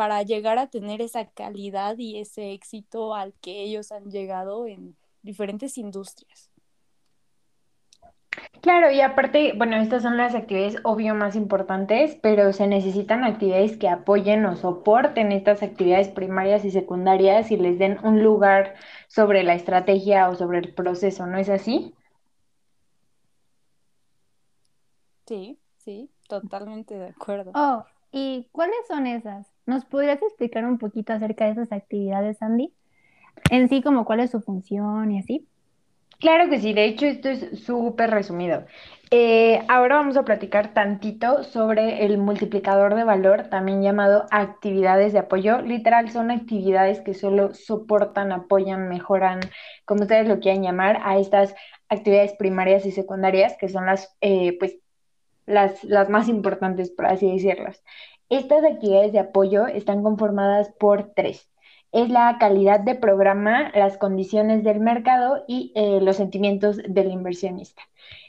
para 0.00 0.22
llegar 0.22 0.58
a 0.58 0.68
tener 0.68 1.02
esa 1.02 1.26
calidad 1.26 1.98
y 1.98 2.20
ese 2.20 2.52
éxito 2.52 3.14
al 3.14 3.34
que 3.42 3.60
ellos 3.60 3.92
han 3.92 4.10
llegado 4.10 4.66
en 4.66 4.96
diferentes 5.20 5.76
industrias. 5.76 6.50
Claro, 8.62 8.90
y 8.90 9.02
aparte, 9.02 9.52
bueno, 9.58 9.76
estas 9.76 10.02
son 10.02 10.16
las 10.16 10.34
actividades 10.34 10.78
obvio 10.84 11.14
más 11.14 11.36
importantes, 11.36 12.16
pero 12.22 12.54
se 12.54 12.66
necesitan 12.66 13.24
actividades 13.24 13.76
que 13.76 13.90
apoyen 13.90 14.46
o 14.46 14.56
soporten 14.56 15.32
estas 15.32 15.62
actividades 15.62 16.08
primarias 16.08 16.64
y 16.64 16.70
secundarias 16.70 17.50
y 17.50 17.58
les 17.58 17.78
den 17.78 17.98
un 18.02 18.22
lugar 18.22 18.76
sobre 19.06 19.42
la 19.42 19.52
estrategia 19.52 20.30
o 20.30 20.34
sobre 20.34 20.60
el 20.60 20.72
proceso, 20.72 21.26
¿no 21.26 21.36
es 21.36 21.50
así? 21.50 21.92
Sí, 25.26 25.60
sí, 25.76 26.10
totalmente 26.26 26.94
de 26.98 27.08
acuerdo. 27.08 27.52
Oh, 27.54 27.84
¿y 28.12 28.48
cuáles 28.50 28.86
son 28.88 29.06
esas? 29.06 29.46
¿Nos 29.70 29.84
podrías 29.84 30.20
explicar 30.20 30.64
un 30.64 30.78
poquito 30.78 31.12
acerca 31.12 31.44
de 31.44 31.52
esas 31.52 31.70
actividades, 31.70 32.42
Andy? 32.42 32.72
En 33.52 33.68
sí, 33.68 33.82
como 33.82 34.04
cuál 34.04 34.18
es 34.18 34.32
su 34.32 34.40
función 34.40 35.12
y 35.12 35.20
así. 35.20 35.46
Claro 36.18 36.50
que 36.50 36.58
sí, 36.58 36.72
de 36.72 36.86
hecho 36.86 37.06
esto 37.06 37.28
es 37.28 37.60
súper 37.60 38.10
resumido. 38.10 38.64
Eh, 39.12 39.62
ahora 39.68 39.94
vamos 39.94 40.16
a 40.16 40.24
platicar 40.24 40.74
tantito 40.74 41.44
sobre 41.44 42.04
el 42.04 42.18
multiplicador 42.18 42.96
de 42.96 43.04
valor, 43.04 43.44
también 43.48 43.80
llamado 43.80 44.26
actividades 44.32 45.12
de 45.12 45.20
apoyo. 45.20 45.62
Literal, 45.62 46.10
son 46.10 46.32
actividades 46.32 47.00
que 47.00 47.14
solo 47.14 47.54
soportan, 47.54 48.32
apoyan, 48.32 48.88
mejoran, 48.88 49.38
como 49.84 50.02
ustedes 50.02 50.26
lo 50.26 50.40
quieran 50.40 50.64
llamar, 50.64 51.00
a 51.04 51.16
estas 51.20 51.54
actividades 51.88 52.32
primarias 52.32 52.84
y 52.86 52.90
secundarias, 52.90 53.56
que 53.56 53.68
son 53.68 53.86
las, 53.86 54.16
eh, 54.20 54.56
pues, 54.58 54.78
las, 55.46 55.84
las 55.84 56.08
más 56.08 56.28
importantes, 56.28 56.90
por 56.90 57.06
así 57.06 57.30
decirlas. 57.30 57.84
Estas 58.30 58.64
actividades 58.64 59.12
de 59.12 59.18
apoyo 59.18 59.66
están 59.66 60.02
conformadas 60.02 60.72
por 60.78 61.12
tres 61.14 61.50
es 61.92 62.08
la 62.08 62.36
calidad 62.38 62.80
de 62.80 62.94
programa, 62.94 63.70
las 63.74 63.98
condiciones 63.98 64.62
del 64.64 64.80
mercado 64.80 65.44
y 65.48 65.72
eh, 65.74 66.00
los 66.00 66.16
sentimientos 66.16 66.78
del 66.88 67.10
inversionista. 67.10 67.82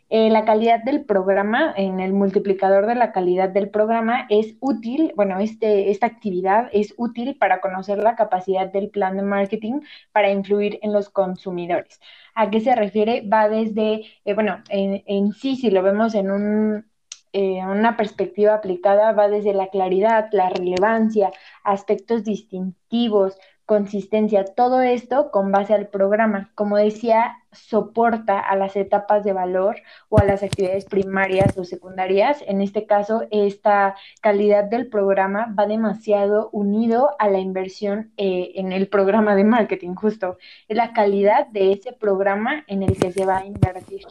Eh, 0.09 0.29
la 0.29 0.43
calidad 0.43 0.83
del 0.83 1.05
programa, 1.05 1.73
en 1.77 2.01
el 2.01 2.11
multiplicador 2.11 2.85
de 2.85 2.95
la 2.95 3.13
calidad 3.13 3.49
del 3.49 3.69
programa, 3.69 4.25
es 4.29 4.57
útil, 4.59 5.13
bueno, 5.15 5.39
este, 5.39 5.89
esta 5.89 6.07
actividad 6.07 6.69
es 6.73 6.93
útil 6.97 7.37
para 7.37 7.61
conocer 7.61 7.99
la 7.99 8.15
capacidad 8.15 8.67
del 8.69 8.89
plan 8.89 9.15
de 9.15 9.23
marketing 9.23 9.79
para 10.11 10.29
influir 10.31 10.79
en 10.81 10.91
los 10.91 11.09
consumidores. 11.09 12.01
¿A 12.35 12.49
qué 12.49 12.59
se 12.59 12.75
refiere? 12.75 13.21
Va 13.21 13.47
desde, 13.47 14.01
eh, 14.25 14.33
bueno, 14.33 14.61
en, 14.69 15.01
en 15.05 15.31
sí, 15.33 15.55
si 15.55 15.71
lo 15.71 15.81
vemos 15.81 16.13
en 16.15 16.31
un, 16.31 16.90
eh, 17.33 17.65
una 17.65 17.97
perspectiva 17.97 18.55
aplicada 18.55 19.11
va 19.13 19.29
desde 19.29 19.53
la 19.53 19.67
claridad, 19.67 20.29
la 20.31 20.49
relevancia, 20.49 21.31
aspectos 21.63 22.23
distintivos, 22.23 23.37
consistencia, 23.65 24.43
todo 24.43 24.81
esto 24.81 25.31
con 25.31 25.49
base 25.51 25.73
al 25.73 25.87
programa. 25.87 26.51
Como 26.55 26.75
decía, 26.75 27.37
soporta 27.53 28.37
a 28.37 28.57
las 28.57 28.75
etapas 28.75 29.23
de 29.23 29.31
valor 29.31 29.77
o 30.09 30.19
a 30.19 30.25
las 30.25 30.43
actividades 30.43 30.83
primarias 30.83 31.57
o 31.57 31.63
secundarias. 31.63 32.43
En 32.47 32.61
este 32.61 32.85
caso, 32.85 33.23
esta 33.31 33.95
calidad 34.21 34.65
del 34.65 34.87
programa 34.87 35.55
va 35.57 35.67
demasiado 35.67 36.49
unido 36.51 37.11
a 37.17 37.29
la 37.29 37.39
inversión 37.39 38.11
eh, 38.17 38.51
en 38.55 38.73
el 38.73 38.89
programa 38.89 39.35
de 39.35 39.45
marketing, 39.45 39.95
justo. 39.95 40.37
Es 40.67 40.75
la 40.75 40.91
calidad 40.91 41.47
de 41.47 41.71
ese 41.71 41.93
programa 41.93 42.65
en 42.67 42.83
el 42.83 42.97
que 42.97 43.13
se 43.13 43.25
va 43.25 43.37
a 43.37 43.45
invertir. 43.45 44.01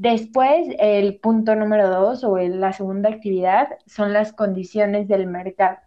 Después, 0.00 0.68
el 0.78 1.16
punto 1.16 1.56
número 1.56 1.90
dos 1.90 2.22
o 2.22 2.38
la 2.38 2.72
segunda 2.72 3.08
actividad 3.08 3.66
son 3.86 4.12
las 4.12 4.32
condiciones 4.32 5.08
del 5.08 5.26
mercado. 5.26 5.78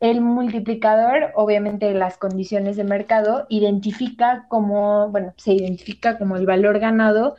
El 0.00 0.20
multiplicador, 0.20 1.30
obviamente 1.36 1.94
las 1.94 2.18
condiciones 2.18 2.76
de 2.76 2.82
mercado, 2.82 3.46
identifica 3.48 4.46
como, 4.48 5.10
bueno, 5.10 5.32
se 5.36 5.52
identifica 5.52 6.18
como 6.18 6.36
el 6.36 6.44
valor 6.44 6.80
ganado, 6.80 7.36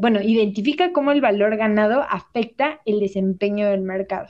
bueno, 0.00 0.20
identifica 0.20 0.92
cómo 0.92 1.12
el 1.12 1.22
valor 1.22 1.56
ganado 1.56 2.02
afecta 2.02 2.80
el 2.84 3.00
desempeño 3.00 3.70
del 3.70 3.80
mercado. 3.80 4.26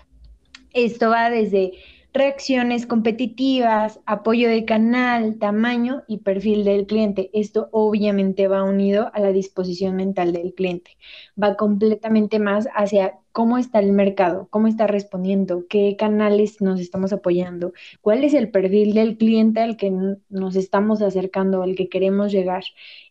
Esto 0.73 1.11
va 1.11 1.31
desde 1.31 1.73
reacciones 2.13 2.87
competitivas, 2.87 4.01
apoyo 4.07 4.49
de 4.49 4.65
canal, 4.65 5.39
tamaño 5.39 6.03
y 6.07 6.19
perfil 6.19 6.65
del 6.65 6.87
cliente. 6.87 7.31
Esto 7.33 7.69
obviamente 7.73 8.49
va 8.49 8.65
unido 8.65 9.11
a 9.15 9.21
la 9.21 9.33
disposición 9.33 9.97
mental 9.97 10.33
del 10.33 10.55
cliente. 10.55 10.99
Va 11.43 11.57
completamente 11.57 12.39
más 12.39 12.69
hacia 12.75 13.19
cómo 13.33 13.57
está 13.57 13.79
el 13.79 13.93
mercado, 13.93 14.49
cómo 14.51 14.69
está 14.69 14.87
respondiendo, 14.87 15.67
qué 15.69 15.97
canales 15.99 16.61
nos 16.61 16.81
estamos 16.81 17.13
apoyando, 17.15 17.73
cuál 18.03 18.25
es 18.25 18.35
el 18.35 18.51
perfil 18.51 18.93
del 18.95 19.17
cliente 19.17 19.61
al 19.61 19.77
que 19.79 19.91
nos 20.29 20.57
estamos 20.57 21.01
acercando, 21.01 21.63
al 21.63 21.75
que 21.75 21.89
queremos 21.89 22.31
llegar. 22.31 22.65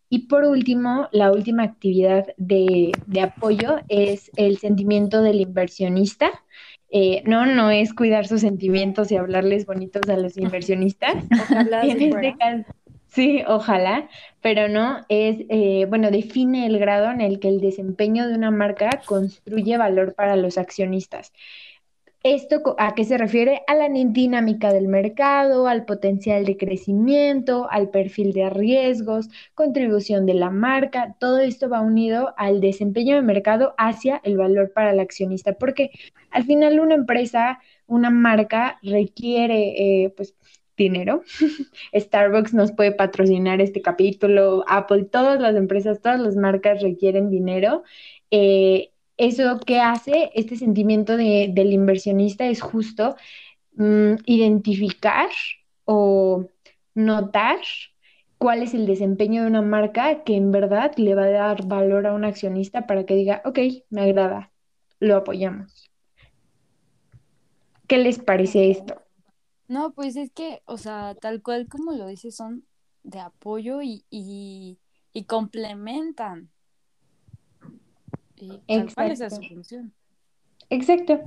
Y 0.10 0.27
por 0.27 0.43
último, 0.43 1.08
la 1.12 1.31
última 1.31 1.63
actividad 1.63 2.27
de, 2.38 2.91
de 3.08 3.22
apoyo 3.22 3.77
es 3.88 4.29
el 4.36 4.58
sentimiento 4.58 5.22
del 5.22 5.39
inversionista 5.39 6.43
eh, 6.91 7.24
no, 7.25 7.45
no 7.45 7.71
es 7.71 7.93
cuidar 7.93 8.27
sus 8.27 8.41
sentimientos 8.41 9.12
y 9.12 9.15
hablarles 9.15 9.65
bonitos 9.65 10.07
a 10.10 10.17
los 10.17 10.38
inversionistas. 10.38 11.15
Ojalá. 11.31 11.81
Este 11.86 12.65
sí, 13.07 13.43
ojalá, 13.48 14.10
pero 14.41 14.67
no, 14.69 15.05
es, 15.10 15.38
eh, 15.50 15.86
bueno, 15.89 16.12
define 16.12 16.65
el 16.65 16.79
grado 16.79 17.12
en 17.12 17.21
el 17.21 17.39
que 17.39 17.50
el 17.50 17.60
desempeño 17.60 18.27
de 18.27 18.36
una 18.36 18.51
marca 18.51 19.01
construye 19.05 19.77
valor 19.77 20.15
para 20.15 20.36
los 20.36 20.57
accionistas. 20.57 21.33
¿Esto 22.24 22.75
a 22.78 22.94
qué 22.94 23.04
se 23.04 23.18
refiere? 23.18 23.63
A 23.66 23.74
la 23.74 23.90
dinámica 23.90 24.72
del 24.72 24.88
mercado, 24.88 25.68
al 25.68 25.86
potencial 25.86 26.46
de 26.46 26.56
crecimiento, 26.56 27.68
al 27.72 27.90
perfil 27.90 28.32
de 28.34 28.48
riesgos, 28.51 29.30
contribución 29.56 30.28
de 30.28 30.36
la 30.36 30.51
marca. 30.51 31.16
Todo 31.20 31.40
esto 31.40 31.68
va 31.68 31.82
unido 31.82 32.36
al 32.38 32.62
desempeño 32.62 33.16
de 33.16 33.24
mercado 33.24 33.74
hacia 33.80 34.22
el 34.24 34.38
valor 34.38 34.72
para 34.72 34.92
el 34.92 35.00
accionista, 35.00 35.54
porque 35.54 35.90
al 36.30 36.44
final 36.44 36.80
una 36.80 36.94
empresa, 36.94 37.60
una 37.88 38.12
marca 38.12 38.78
requiere, 38.84 40.04
eh, 40.06 40.13
pues, 40.16 40.36
dinero. 40.78 41.24
Starbucks 41.96 42.54
nos 42.54 42.72
puede 42.72 42.92
patrocinar 42.92 43.62
este 43.62 43.82
capítulo, 43.82 44.63
Apple, 44.68 45.06
todas 45.06 45.42
las 45.42 45.56
empresas, 45.56 46.01
todas 46.01 46.20
las 46.20 46.36
marcas 46.36 46.84
requieren 46.84 47.32
dinero. 47.32 47.84
Eh, 48.30 48.92
eso 49.18 49.60
que 49.60 49.80
hace 49.80 50.32
este 50.36 50.56
sentimiento 50.58 51.18
de, 51.18 51.50
del 51.53 51.74
inversionista 51.74 52.48
es 52.48 52.62
justo 52.62 53.15
mm, 53.75 54.15
identificar 54.25 55.30
o 55.86 56.48
notar 56.96 57.60
cuál 58.38 58.63
es 58.63 58.74
el 58.74 58.88
desempeño 58.88 59.44
de 59.44 59.48
una 59.50 59.62
marca 59.62 60.24
que 60.24 60.36
en 60.36 60.51
verdad 60.51 60.94
le 60.98 61.15
va 61.15 61.25
a 61.25 61.30
dar 61.30 61.68
valor 61.68 62.08
a 62.08 62.13
un 62.13 62.25
accionista 62.25 62.88
para 62.88 63.06
que 63.06 63.15
diga, 63.15 63.41
ok, 63.46 63.60
me 63.89 64.01
agrada, 64.01 64.51
lo 65.00 65.15
apoyamos. 65.18 65.91
¿Qué 67.88 67.98
les 67.98 68.20
parece 68.20 68.72
esto? 68.72 69.01
No, 69.68 69.94
pues 69.94 70.15
es 70.15 70.32
que, 70.32 70.62
o 70.65 70.77
sea, 70.77 71.15
tal 71.15 71.41
cual 71.41 71.68
como 71.70 71.94
lo 71.94 72.08
dices, 72.08 72.36
son 72.36 72.65
de 73.03 73.20
apoyo 73.20 73.82
y, 73.82 74.06
y, 74.10 74.80
y 75.13 75.25
complementan. 75.25 76.51
Exacto. 78.67 79.39
Exacto. 80.69 81.19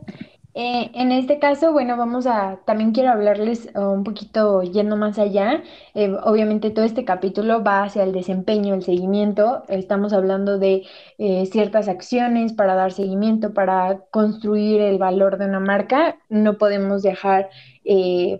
Eh, 0.57 0.93
en 0.95 1.11
este 1.11 1.41
caso, 1.41 1.73
bueno, 1.73 1.97
vamos 1.97 2.29
a, 2.29 2.61
también 2.65 2.93
quiero 2.93 3.11
hablarles 3.11 3.69
uh, 3.75 3.81
un 3.81 4.05
poquito 4.05 4.63
yendo 4.63 4.97
más 4.97 5.19
allá. 5.19 5.65
Eh, 5.95 6.15
obviamente 6.23 6.71
todo 6.71 6.85
este 6.85 7.05
capítulo 7.05 7.65
va 7.65 7.83
hacia 7.83 8.05
el 8.05 8.13
desempeño, 8.13 8.73
el 8.75 8.85
seguimiento. 8.85 9.65
Estamos 9.69 10.13
hablando 10.13 10.59
de 10.59 10.85
eh, 11.19 11.47
ciertas 11.47 11.89
acciones 11.89 12.53
para 12.53 12.77
dar 12.77 12.93
seguimiento, 12.93 13.53
para 13.53 13.99
construir 14.13 14.81
el 14.81 14.99
valor 14.99 15.39
de 15.39 15.47
una 15.47 15.59
marca. 15.59 16.19
No 16.29 16.57
podemos 16.57 17.03
dejar 17.03 17.51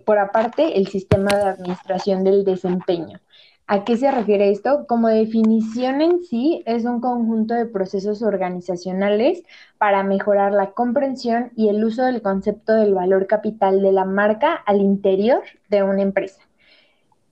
por 0.05 0.17
aparte 0.17 0.79
el 0.79 0.87
sistema 0.87 1.29
de 1.35 1.43
administración 1.43 2.23
del 2.23 2.43
desempeño. 2.43 3.19
¿A 3.67 3.83
qué 3.83 3.97
se 3.97 4.11
refiere 4.11 4.51
esto? 4.51 4.85
Como 4.87 5.07
definición 5.07 6.01
en 6.01 6.23
sí, 6.23 6.61
es 6.67 6.85
un 6.85 7.01
conjunto 7.01 7.55
de 7.55 7.65
procesos 7.65 8.21
organizacionales 8.21 9.43
para 9.79 10.03
mejorar 10.03 10.51
la 10.51 10.71
comprensión 10.71 11.51
y 11.55 11.69
el 11.69 11.83
uso 11.83 12.03
del 12.03 12.21
concepto 12.21 12.73
del 12.73 12.93
valor 12.93 13.25
capital 13.27 13.81
de 13.81 13.91
la 13.91 14.05
marca 14.05 14.53
al 14.53 14.81
interior 14.81 15.41
de 15.69 15.81
una 15.81 16.03
empresa 16.03 16.41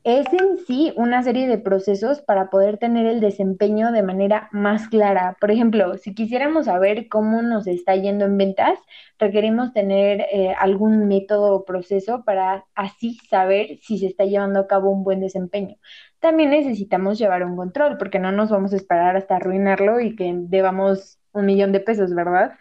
es 0.04 0.26
en 0.34 0.58
sí 0.68 0.94
una 0.98 1.24
serie 1.24 1.48
de 1.48 1.58
procesos 1.58 2.22
para 2.22 2.50
poder 2.50 2.78
tener 2.78 3.06
el 3.06 3.22
desempeño 3.22 3.92
de 3.94 4.04
manera 4.04 4.50
más 4.52 4.90
clara. 4.90 5.38
Por 5.40 5.50
ejemplo, 5.50 5.98
si 5.98 6.14
quisiéramos 6.14 6.66
saber 6.66 7.08
cómo 7.08 7.42
nos 7.42 7.68
está 7.68 7.96
yendo 7.96 8.26
en 8.26 8.38
ventas, 8.38 8.78
requerimos 9.18 9.72
tener 9.72 10.22
eh, 10.32 10.54
algún 10.60 11.08
método 11.08 11.56
o 11.56 11.66
proceso 11.66 12.24
para 12.26 12.66
así 12.76 13.18
saber 13.30 13.80
si 13.82 13.98
se 13.98 14.08
está 14.08 14.26
llevando 14.26 14.60
a 14.60 14.68
cabo 14.68 14.90
un 14.92 15.06
buen 15.06 15.22
desempeño. 15.22 15.78
También 16.24 16.52
necesitamos 16.52 17.20
llevar 17.20 17.44
un 17.44 17.58
control, 17.58 17.98
porque 17.98 18.18
no 18.18 18.32
nos 18.32 18.50
vamos 18.50 18.72
a 18.72 18.78
esperar 18.78 19.18
hasta 19.18 19.36
arruinarlo 19.36 20.00
y 20.00 20.16
que 20.16 20.34
debamos 20.34 21.20
un 21.34 21.46
millón 21.46 21.74
de 21.74 21.82
pesos, 21.82 22.16
¿verdad? 22.16 22.54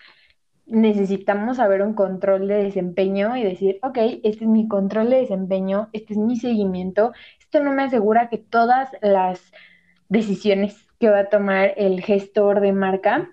Necesitamos 0.67 1.59
saber 1.59 1.83
un 1.83 1.95
control 1.95 2.49
de 2.49 2.65
desempeño 2.65 3.37
y 3.37 3.45
decir, 3.45 3.79
ok, 3.85 3.99
este 4.25 4.45
es 4.45 4.51
mi 4.51 4.67
control 4.67 5.11
de 5.11 5.19
desempeño, 5.19 5.91
este 5.93 6.15
es 6.15 6.19
mi 6.19 6.35
seguimiento, 6.37 7.13
esto 7.39 7.63
no 7.63 7.73
me 7.73 7.85
asegura 7.85 8.29
que 8.29 8.39
todas 8.39 8.91
las 9.01 9.53
decisiones 10.09 10.77
que 10.99 11.11
va 11.11 11.21
a 11.21 11.29
tomar 11.29 11.73
el 11.77 12.03
gestor 12.03 12.61
de 12.61 12.73
marca 12.73 13.31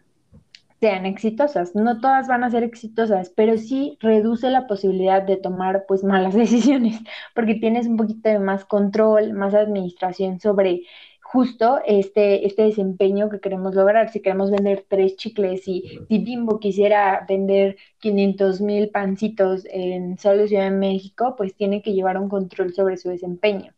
sean 0.79 1.05
exitosas. 1.05 1.75
No 1.75 2.00
todas 2.00 2.27
van 2.27 2.43
a 2.43 2.51
ser 2.51 2.63
exitosas, 2.63 3.29
pero 3.29 3.57
sí 3.57 3.98
reduce 4.00 4.50
la 4.50 4.67
posibilidad 4.67 5.21
de 5.21 5.38
tomar 5.38 5.86
pues 5.88 6.03
malas 6.03 6.33
decisiones, 6.36 7.00
porque 7.36 7.55
tienes 7.55 7.88
un 7.88 7.98
poquito 7.98 8.29
de 8.29 8.39
más 8.39 8.65
control, 8.65 9.33
más 9.33 9.53
administración 9.53 10.39
sobre 10.39 10.83
justo 11.21 11.79
este, 11.86 12.48
este 12.48 12.63
desempeño 12.63 13.29
que 13.29 13.39
queremos 13.39 13.75
lograr. 13.75 14.09
Si 14.12 14.21
queremos 14.21 14.50
vender 14.51 14.86
tres 14.88 15.15
chicles 15.15 15.67
y 15.67 15.83
si 16.07 16.19
Bimbo 16.19 16.59
quisiera 16.59 17.25
vender 17.27 17.77
500 18.00 18.62
mil 18.62 18.89
pancitos 18.89 19.63
en 19.69 20.17
solo 20.17 20.48
Ciudad 20.48 20.63
de 20.65 20.71
México, 20.71 21.36
pues 21.38 21.55
tiene 21.55 21.81
que 21.83 21.93
llevar 21.93 22.17
un 22.17 22.29
control 22.29 22.74
sobre 22.74 22.98
su 22.98 23.09
desempeño. 23.09 23.74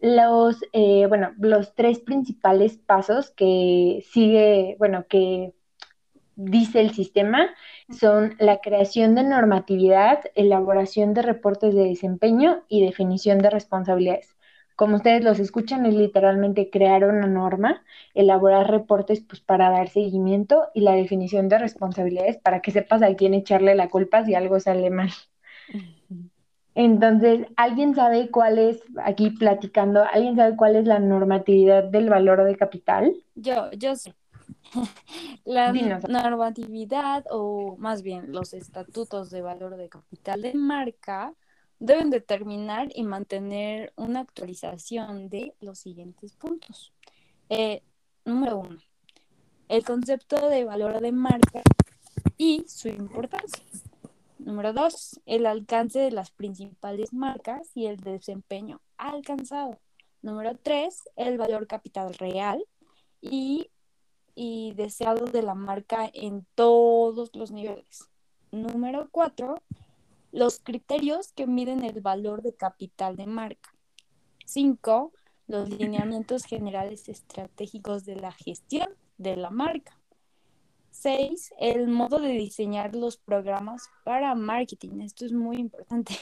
Los, 0.00 0.62
eh, 0.72 1.06
bueno, 1.08 1.32
los 1.38 1.74
tres 1.74 1.98
principales 2.00 2.76
pasos 2.76 3.30
que 3.30 4.04
sigue, 4.12 4.76
bueno, 4.78 5.06
que 5.08 5.54
dice 6.36 6.80
el 6.80 6.92
sistema 6.92 7.50
son 7.90 8.34
la 8.38 8.60
creación 8.60 9.14
de 9.14 9.24
normatividad, 9.24 10.20
elaboración 10.34 11.14
de 11.14 11.22
reportes 11.22 11.74
de 11.74 11.84
desempeño 11.84 12.62
y 12.68 12.84
definición 12.84 13.38
de 13.38 13.50
responsabilidades. 13.50 14.36
Como 14.76 14.96
ustedes 14.96 15.22
los 15.22 15.38
escuchan, 15.38 15.86
es 15.86 15.94
literalmente 15.94 16.68
crear 16.68 17.04
una 17.04 17.28
norma, 17.28 17.84
elaborar 18.12 18.70
reportes 18.70 19.20
pues, 19.20 19.40
para 19.40 19.70
dar 19.70 19.88
seguimiento 19.88 20.64
y 20.74 20.80
la 20.80 20.94
definición 20.94 21.48
de 21.48 21.58
responsabilidades 21.58 22.38
para 22.38 22.60
que 22.60 22.72
sepas 22.72 23.02
a 23.02 23.14
quién 23.14 23.34
echarle 23.34 23.76
la 23.76 23.88
culpa 23.88 24.24
si 24.24 24.34
algo 24.34 24.58
sale 24.58 24.90
mal. 24.90 25.10
Entonces, 26.74 27.46
¿alguien 27.56 27.94
sabe 27.94 28.30
cuál 28.30 28.58
es, 28.58 28.82
aquí 29.04 29.30
platicando, 29.30 30.02
¿alguien 30.12 30.34
sabe 30.34 30.56
cuál 30.56 30.74
es 30.74 30.86
la 30.86 30.98
normatividad 30.98 31.84
del 31.84 32.10
valor 32.10 32.42
de 32.42 32.56
capital? 32.56 33.14
Yo, 33.36 33.70
yo 33.70 33.94
sé. 33.94 34.12
La 35.44 35.72
normatividad 35.72 37.24
o 37.30 37.76
más 37.78 38.02
bien 38.02 38.32
los 38.32 38.54
estatutos 38.54 39.30
de 39.30 39.42
valor 39.42 39.76
de 39.76 39.88
capital 39.88 40.42
de 40.42 40.54
marca 40.54 41.34
deben 41.78 42.10
determinar 42.10 42.88
y 42.94 43.04
mantener 43.04 43.92
una 43.96 44.20
actualización 44.20 45.28
de 45.28 45.54
los 45.60 45.78
siguientes 45.78 46.34
puntos. 46.34 46.92
Eh, 47.48 47.82
número 48.24 48.58
uno, 48.58 48.78
el 49.68 49.84
concepto 49.84 50.48
de 50.48 50.64
valor 50.64 51.00
de 51.00 51.12
marca 51.12 51.62
y 52.36 52.64
su 52.66 52.88
importancia. 52.88 53.64
Número 54.38 54.72
dos, 54.72 55.20
el 55.26 55.46
alcance 55.46 55.98
de 55.98 56.10
las 56.10 56.30
principales 56.30 57.12
marcas 57.12 57.70
y 57.74 57.86
el 57.86 57.98
desempeño 57.98 58.80
alcanzado. 58.96 59.78
Número 60.22 60.56
tres, 60.56 61.02
el 61.16 61.38
valor 61.38 61.66
capital 61.66 62.14
real 62.14 62.64
y 63.20 63.70
y 64.34 64.72
deseado 64.74 65.26
de 65.26 65.42
la 65.42 65.54
marca 65.54 66.10
en 66.12 66.46
todos 66.54 67.30
los 67.34 67.50
niveles. 67.50 68.10
Número 68.50 69.08
cuatro, 69.10 69.62
los 70.32 70.60
criterios 70.60 71.32
que 71.32 71.46
miden 71.46 71.84
el 71.84 72.00
valor 72.00 72.42
de 72.42 72.54
capital 72.54 73.16
de 73.16 73.26
marca. 73.26 73.74
Cinco, 74.46 75.12
los 75.46 75.70
lineamientos 75.70 76.44
generales 76.44 77.08
estratégicos 77.08 78.04
de 78.04 78.16
la 78.16 78.32
gestión 78.32 78.88
de 79.18 79.36
la 79.36 79.50
marca. 79.50 79.98
Seis, 80.90 81.52
el 81.58 81.88
modo 81.88 82.20
de 82.20 82.30
diseñar 82.30 82.94
los 82.94 83.16
programas 83.16 83.88
para 84.04 84.34
marketing. 84.34 85.00
Esto 85.00 85.24
es 85.24 85.32
muy 85.32 85.56
importante. 85.56 86.14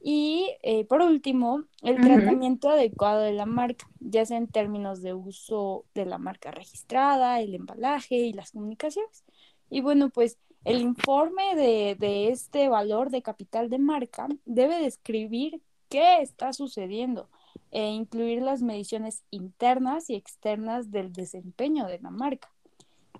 Y 0.00 0.56
eh, 0.62 0.84
por 0.84 1.00
último, 1.00 1.64
el 1.82 2.00
tratamiento 2.00 2.68
adecuado 2.68 3.22
de 3.22 3.32
la 3.32 3.46
marca, 3.46 3.88
ya 4.00 4.24
sea 4.24 4.38
en 4.38 4.46
términos 4.46 5.02
de 5.02 5.14
uso 5.14 5.84
de 5.94 6.06
la 6.06 6.18
marca 6.18 6.50
registrada, 6.50 7.40
el 7.40 7.54
embalaje 7.54 8.16
y 8.16 8.32
las 8.32 8.52
comunicaciones. 8.52 9.24
Y 9.68 9.80
bueno, 9.80 10.10
pues 10.10 10.38
el 10.64 10.80
informe 10.80 11.56
de, 11.56 11.96
de 11.98 12.28
este 12.28 12.68
valor 12.68 13.10
de 13.10 13.22
capital 13.22 13.68
de 13.68 13.78
marca 13.78 14.28
debe 14.44 14.80
describir 14.80 15.60
qué 15.88 16.20
está 16.20 16.52
sucediendo 16.52 17.28
e 17.70 17.88
incluir 17.88 18.42
las 18.42 18.62
mediciones 18.62 19.24
internas 19.30 20.10
y 20.10 20.14
externas 20.14 20.90
del 20.90 21.12
desempeño 21.12 21.86
de 21.86 21.98
la 21.98 22.10
marca. 22.10 22.50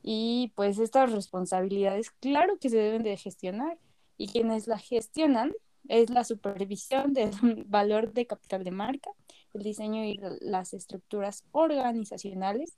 Y 0.03 0.53
pues 0.55 0.79
estas 0.79 1.13
responsabilidades, 1.13 2.11
claro 2.11 2.59
que 2.59 2.71
se 2.71 2.77
deben 2.77 3.03
de 3.03 3.17
gestionar 3.17 3.79
y 4.17 4.29
quienes 4.29 4.67
la 4.67 4.79
gestionan 4.79 5.53
es 5.89 6.11
la 6.11 6.25
supervisión 6.25 7.13
del 7.13 7.31
valor 7.67 8.13
de 8.13 8.27
capital 8.27 8.65
de 8.65 8.71
marca, 8.71 9.11
el 9.55 9.63
diseño 9.63 10.05
y 10.05 10.19
las 10.41 10.75
estructuras 10.75 11.45
organizacionales 11.53 12.77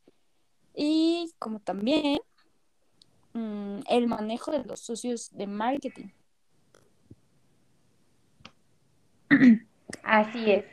y 0.74 1.32
como 1.38 1.60
también 1.60 2.18
mm, 3.32 3.80
el 3.88 4.06
manejo 4.06 4.52
de 4.52 4.64
los 4.64 4.80
socios 4.80 5.30
de 5.32 5.46
marketing. 5.46 6.08
Así 10.02 10.50
es. 10.50 10.64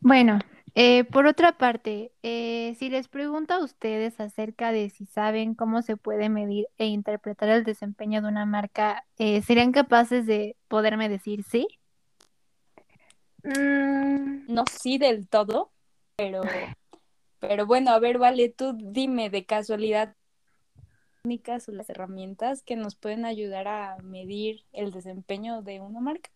Bueno, 0.00 0.38
eh, 0.74 1.04
por 1.04 1.26
otra 1.26 1.58
parte, 1.58 2.12
eh, 2.22 2.74
si 2.78 2.90
les 2.90 3.08
pregunto 3.08 3.54
a 3.54 3.62
ustedes 3.62 4.20
acerca 4.20 4.72
de 4.72 4.90
si 4.90 5.06
saben 5.06 5.54
cómo 5.54 5.82
se 5.82 5.96
puede 5.96 6.28
medir 6.28 6.66
e 6.78 6.86
interpretar 6.86 7.48
el 7.48 7.64
desempeño 7.64 8.22
de 8.22 8.28
una 8.28 8.46
marca, 8.46 9.04
eh, 9.18 9.42
¿serían 9.42 9.72
capaces 9.72 10.26
de 10.26 10.56
poderme 10.68 11.08
decir 11.08 11.44
sí? 11.44 11.66
Mm, 13.44 14.52
no 14.52 14.64
sí 14.70 14.98
del 14.98 15.28
todo, 15.28 15.70
pero, 16.16 16.42
pero 17.40 17.66
bueno, 17.66 17.90
a 17.90 17.98
ver, 17.98 18.18
vale, 18.18 18.48
tú 18.48 18.76
dime 18.76 19.30
de 19.30 19.46
casualidad 19.46 20.14
técnicas 21.22 21.68
o 21.68 21.72
las 21.72 21.90
herramientas 21.90 22.62
que 22.62 22.76
nos 22.76 22.94
pueden 22.96 23.24
ayudar 23.24 23.68
a 23.68 23.98
medir 24.02 24.64
el 24.72 24.90
desempeño 24.92 25.62
de 25.62 25.80
una 25.80 26.00
marca. 26.00 26.30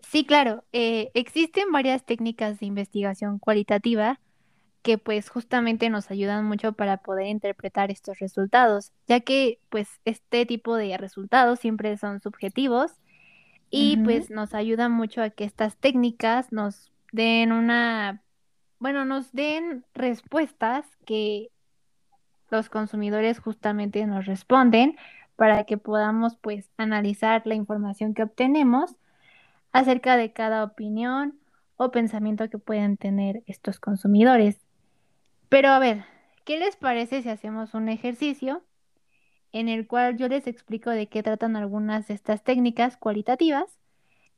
Sí, 0.00 0.24
claro. 0.24 0.64
Eh, 0.72 1.10
existen 1.14 1.72
varias 1.72 2.04
técnicas 2.04 2.60
de 2.60 2.66
investigación 2.66 3.38
cualitativa 3.38 4.20
que 4.86 4.98
pues 4.98 5.28
justamente 5.28 5.90
nos 5.90 6.12
ayudan 6.12 6.44
mucho 6.44 6.72
para 6.72 6.98
poder 6.98 7.26
interpretar 7.26 7.90
estos 7.90 8.20
resultados, 8.20 8.92
ya 9.08 9.18
que 9.18 9.58
pues 9.68 9.88
este 10.04 10.46
tipo 10.46 10.76
de 10.76 10.96
resultados 10.96 11.58
siempre 11.58 11.96
son 11.96 12.20
subjetivos 12.20 12.92
y 13.68 13.96
pues 13.96 14.30
nos 14.30 14.54
ayudan 14.54 14.92
mucho 14.92 15.22
a 15.22 15.30
que 15.30 15.42
estas 15.42 15.76
técnicas 15.76 16.52
nos 16.52 16.92
den 17.10 17.50
una, 17.50 18.22
bueno, 18.78 19.04
nos 19.04 19.32
den 19.32 19.84
respuestas 19.92 20.86
que 21.04 21.50
los 22.50 22.68
consumidores 22.68 23.40
justamente 23.40 24.06
nos 24.06 24.26
responden 24.26 24.96
para 25.34 25.64
que 25.64 25.78
podamos 25.78 26.36
pues 26.36 26.70
analizar 26.76 27.42
la 27.44 27.56
información 27.56 28.14
que 28.14 28.22
obtenemos 28.22 28.94
acerca 29.78 30.16
de 30.16 30.32
cada 30.32 30.64
opinión 30.64 31.38
o 31.76 31.90
pensamiento 31.90 32.48
que 32.48 32.58
pueden 32.58 32.96
tener 32.96 33.42
estos 33.46 33.78
consumidores. 33.78 34.58
Pero 35.48 35.68
a 35.68 35.78
ver, 35.78 36.04
¿qué 36.44 36.58
les 36.58 36.76
parece 36.76 37.22
si 37.22 37.28
hacemos 37.28 37.74
un 37.74 37.88
ejercicio 37.88 38.62
en 39.52 39.68
el 39.68 39.86
cual 39.86 40.16
yo 40.16 40.28
les 40.28 40.46
explico 40.46 40.90
de 40.90 41.08
qué 41.08 41.22
tratan 41.22 41.56
algunas 41.56 42.08
de 42.08 42.14
estas 42.14 42.42
técnicas 42.42 42.96
cualitativas 42.96 43.78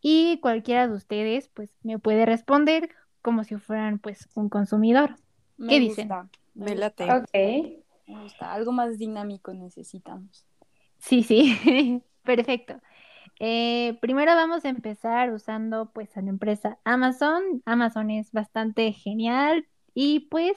y 0.01 0.39
cualquiera 0.41 0.87
de 0.87 0.95
ustedes 0.95 1.49
pues 1.49 1.75
me 1.83 1.99
puede 1.99 2.27
responder 2.27 2.91
como 3.23 3.45
si 3.45 3.57
fueran 3.57 3.99
pues 3.99 4.29
un 4.35 4.49
consumidor. 4.49 5.17
¿Qué 5.69 5.81
dicen? 5.81 6.09
Me, 6.55 6.77
late. 6.77 7.05
Ok. 7.13 7.35
Me 8.07 8.23
gusta. 8.23 8.53
Algo 8.53 8.73
más 8.73 8.99
dinámico 8.99 9.53
necesitamos. 9.53 10.47
Sí, 10.99 11.23
sí. 11.23 12.03
Perfecto. 12.25 12.81
Eh, 13.41 13.97
primero 14.01 14.35
vamos 14.35 14.65
a 14.65 14.69
empezar 14.69 15.33
usando 15.33 15.91
pues 15.93 16.17
a 16.17 16.23
la 16.23 16.31
empresa 16.31 16.79
Amazon. 16.85 17.63
Amazon 17.65 18.11
es 18.11 18.33
bastante 18.33 18.93
genial 18.93 19.67
y 19.95 20.21
pues 20.29 20.57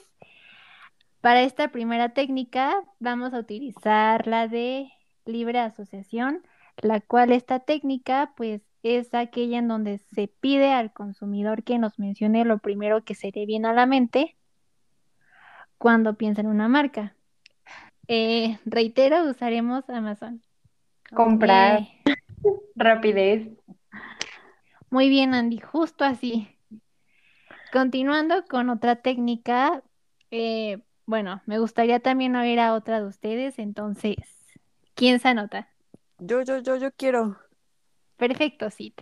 para 1.21 1.43
esta 1.43 1.67
primera 1.71 2.09
técnica 2.09 2.73
vamos 2.99 3.33
a 3.33 3.39
utilizar 3.39 4.25
la 4.25 4.47
de 4.47 4.91
libre 5.25 5.59
asociación, 5.59 6.41
la 6.77 6.99
cual 6.99 7.31
esta 7.31 7.59
técnica 7.59 8.33
pues 8.35 8.63
es 8.81 9.13
aquella 9.13 9.59
en 9.59 9.67
donde 9.67 9.99
se 9.99 10.27
pide 10.27 10.73
al 10.73 10.91
consumidor 10.91 11.63
que 11.63 11.77
nos 11.77 11.99
mencione 11.99 12.45
lo 12.45 12.57
primero 12.57 13.03
que 13.03 13.13
se 13.13 13.31
le 13.31 13.45
viene 13.45 13.67
a 13.67 13.73
la 13.73 13.85
mente 13.85 14.35
cuando 15.77 16.15
piensa 16.15 16.41
en 16.41 16.47
una 16.47 16.67
marca. 16.67 17.15
Eh, 18.07 18.57
reitero, 18.65 19.23
usaremos 19.29 19.87
Amazon. 19.89 20.41
Comprar. 21.13 21.87
Rapidez. 22.75 23.49
Muy 24.89 25.09
bien, 25.09 25.33
Andy, 25.33 25.59
justo 25.59 26.03
así. 26.03 26.47
continuando 27.71 28.45
con 28.45 28.69
otra 28.69 28.97
técnica, 28.97 29.81
eh, 30.29 30.83
bueno, 31.05 31.41
me 31.45 31.59
gustaría 31.59 31.99
también 31.99 32.35
oír 32.35 32.59
a 32.59 32.73
otra 32.73 32.99
de 32.99 33.07
ustedes, 33.07 33.59
entonces, 33.59 34.17
¿quién 34.93 35.19
se 35.19 35.29
anota? 35.29 35.69
Yo, 36.19 36.41
yo, 36.41 36.59
yo, 36.59 36.75
yo 36.75 36.91
quiero. 36.91 37.37
Perfecto, 38.17 38.69
Sid. 38.69 38.93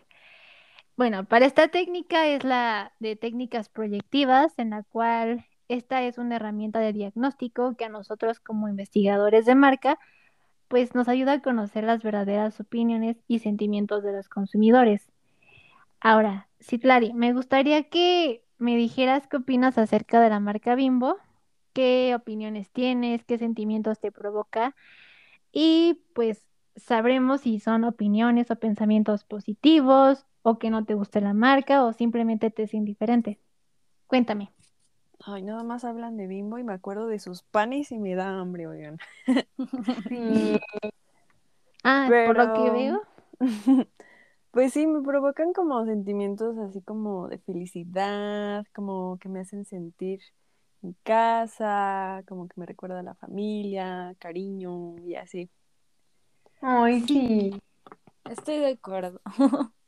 Bueno, 0.95 1.25
para 1.25 1.45
esta 1.45 1.69
técnica 1.69 2.27
es 2.27 2.43
la 2.43 2.93
de 2.99 3.15
técnicas 3.15 3.69
proyectivas, 3.69 4.57
en 4.57 4.71
la 4.71 4.83
cual 4.83 5.45
esta 5.67 6.03
es 6.03 6.17
una 6.17 6.37
herramienta 6.37 6.79
de 6.79 6.93
diagnóstico 6.93 7.75
que 7.75 7.85
a 7.85 7.89
nosotros 7.89 8.39
como 8.39 8.67
investigadores 8.69 9.45
de 9.45 9.55
marca, 9.55 9.99
pues 10.69 10.95
nos 10.95 11.09
ayuda 11.09 11.33
a 11.33 11.41
conocer 11.41 11.83
las 11.83 12.01
verdaderas 12.01 12.59
opiniones 12.61 13.17
y 13.27 13.39
sentimientos 13.39 14.03
de 14.03 14.13
los 14.13 14.29
consumidores. 14.29 15.11
Ahora, 15.99 16.47
Citlari, 16.61 17.11
me 17.13 17.33
gustaría 17.33 17.89
que 17.89 18.43
me 18.57 18.77
dijeras 18.77 19.27
qué 19.27 19.37
opinas 19.37 19.77
acerca 19.77 20.21
de 20.21 20.29
la 20.29 20.39
marca 20.39 20.75
Bimbo, 20.75 21.17
qué 21.73 22.13
opiniones 22.15 22.71
tienes, 22.71 23.25
qué 23.25 23.37
sentimientos 23.37 23.99
te 23.99 24.11
provoca 24.11 24.75
y 25.51 26.01
pues 26.13 26.45
sabremos 26.75 27.41
si 27.41 27.59
son 27.59 27.83
opiniones 27.83 28.51
o 28.51 28.55
pensamientos 28.57 29.23
positivos 29.23 30.25
o 30.43 30.59
que 30.59 30.69
no 30.69 30.85
te 30.85 30.93
guste 30.93 31.19
la 31.19 31.33
marca 31.33 31.83
o 31.83 31.93
simplemente 31.93 32.51
te 32.51 32.63
es 32.63 32.73
indiferente. 32.73 33.39
Cuéntame. 34.07 34.51
Ay, 35.25 35.43
nada 35.43 35.63
más 35.63 35.83
hablan 35.83 36.17
de 36.17 36.27
Bimbo 36.27 36.57
y 36.59 36.63
me 36.63 36.73
acuerdo 36.73 37.07
de 37.07 37.19
sus 37.19 37.43
panes 37.43 37.91
y 37.91 37.99
me 37.99 38.15
da 38.15 38.39
hambre, 38.39 38.67
oigan. 38.67 38.97
Sí. 40.09 40.59
Ah, 41.83 42.09
por 42.25 42.35
lo 42.37 42.53
que 42.53 42.69
veo. 42.71 43.01
Pues 44.51 44.73
sí, 44.73 44.87
me 44.87 45.03
provocan 45.03 45.53
como 45.53 45.85
sentimientos 45.85 46.57
así 46.57 46.81
como 46.81 47.27
de 47.27 47.37
felicidad, 47.37 48.65
como 48.73 49.19
que 49.19 49.29
me 49.29 49.41
hacen 49.41 49.63
sentir 49.63 50.21
en 50.81 50.95
casa, 51.03 52.23
como 52.27 52.47
que 52.47 52.55
me 52.59 52.65
recuerda 52.65 52.99
a 53.01 53.03
la 53.03 53.13
familia, 53.13 54.15
cariño 54.19 54.95
y 55.05 55.13
así. 55.15 55.51
Ay, 56.61 57.01
sí. 57.01 57.61
Estoy 58.25 58.57
de 58.59 58.71
acuerdo. 58.71 59.21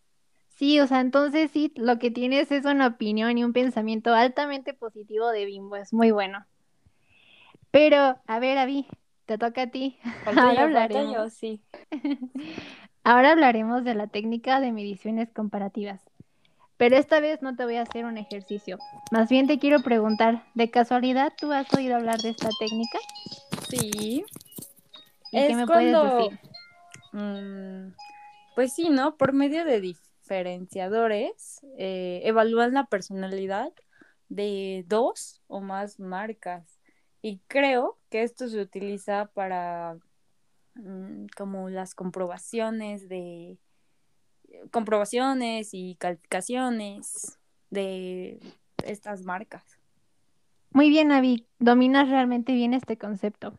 Sí, 0.62 0.80
o 0.80 0.86
sea, 0.86 1.00
entonces 1.00 1.50
sí, 1.50 1.74
lo 1.76 1.98
que 1.98 2.12
tienes 2.12 2.52
es 2.52 2.66
una 2.66 2.86
opinión 2.86 3.36
y 3.36 3.44
un 3.44 3.52
pensamiento 3.52 4.14
altamente 4.14 4.76
positivo 4.76 5.32
de 5.32 5.46
Bimbo, 5.46 5.76
es 5.76 5.92
muy 5.92 6.12
bueno. 6.12 6.46
Pero, 7.72 8.20
a 8.28 8.40
ver, 8.40 8.60
Avi, 8.60 8.86
te 9.26 9.40
toca 9.40 9.64
a 9.64 9.68
ti. 9.72 9.98
Ahora 10.28 10.54
yo, 10.54 10.62
hablaremos. 10.62 11.16
yo, 11.16 11.30
sí. 11.32 11.64
Ahora 13.04 13.32
hablaremos 13.32 13.84
de 13.84 13.96
la 13.96 14.06
técnica 14.06 14.60
de 14.60 14.72
mediciones 14.72 15.32
comparativas. 15.34 16.00
Pero 16.78 16.96
esta 16.96 17.20
vez 17.22 17.42
no 17.42 17.56
te 17.56 17.66
voy 17.66 17.78
a 17.78 17.82
hacer 17.82 18.06
un 18.06 18.20
ejercicio. 18.20 18.78
Más 19.12 19.30
bien 19.30 19.48
te 19.48 19.58
quiero 19.58 19.82
preguntar, 19.82 20.44
¿de 20.54 20.70
casualidad 20.70 21.34
tú 21.40 21.52
has 21.52 21.74
oído 21.74 21.96
hablar 21.96 22.20
de 22.20 22.30
esta 22.30 22.50
técnica? 22.60 23.00
Sí. 23.68 24.24
¿Y 25.32 25.48
qué 25.48 25.56
me 25.56 25.66
cuando, 25.66 26.02
puedes 26.04 26.30
decir? 26.30 26.50
mm, 27.14 27.96
pues 28.54 28.74
sí, 28.74 28.90
¿no? 28.90 29.16
Por 29.16 29.34
medio 29.34 29.66
de 29.66 29.82
diferenciadores, 30.22 31.62
eh, 31.78 32.22
evalúan 32.24 32.74
la 32.74 32.86
personalidad 32.86 33.74
de 34.30 34.86
dos 34.88 35.42
o 35.48 35.62
más 35.62 36.00
marcas. 36.00 36.80
Y 37.22 37.40
creo 37.48 38.00
que 38.10 38.24
esto 38.24 38.48
se 38.48 38.62
utiliza 38.62 39.32
para 39.34 39.98
mm, 40.76 41.26
como 41.36 41.70
las 41.70 41.96
comprobaciones 41.96 43.10
de 43.10 43.58
comprobaciones 44.70 45.70
y 45.74 45.96
calificaciones 45.96 47.40
de 47.70 48.40
estas 48.86 49.24
marcas. 49.24 49.64
Muy 50.72 50.90
bien, 50.90 51.12
Avi, 51.12 51.48
dominas 51.60 52.10
realmente 52.10 52.54
bien 52.54 52.74
este 52.74 52.98
concepto. 52.98 53.58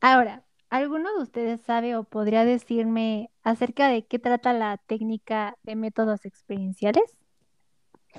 Ahora, 0.00 0.43
¿alguno 0.74 1.14
de 1.16 1.22
ustedes 1.22 1.60
sabe 1.62 1.96
o 1.96 2.04
podría 2.04 2.44
decirme 2.44 3.30
acerca 3.42 3.88
de 3.88 4.06
qué 4.06 4.18
trata 4.18 4.52
la 4.52 4.76
técnica 4.78 5.56
de 5.62 5.76
métodos 5.76 6.24
experienciales? 6.24 7.04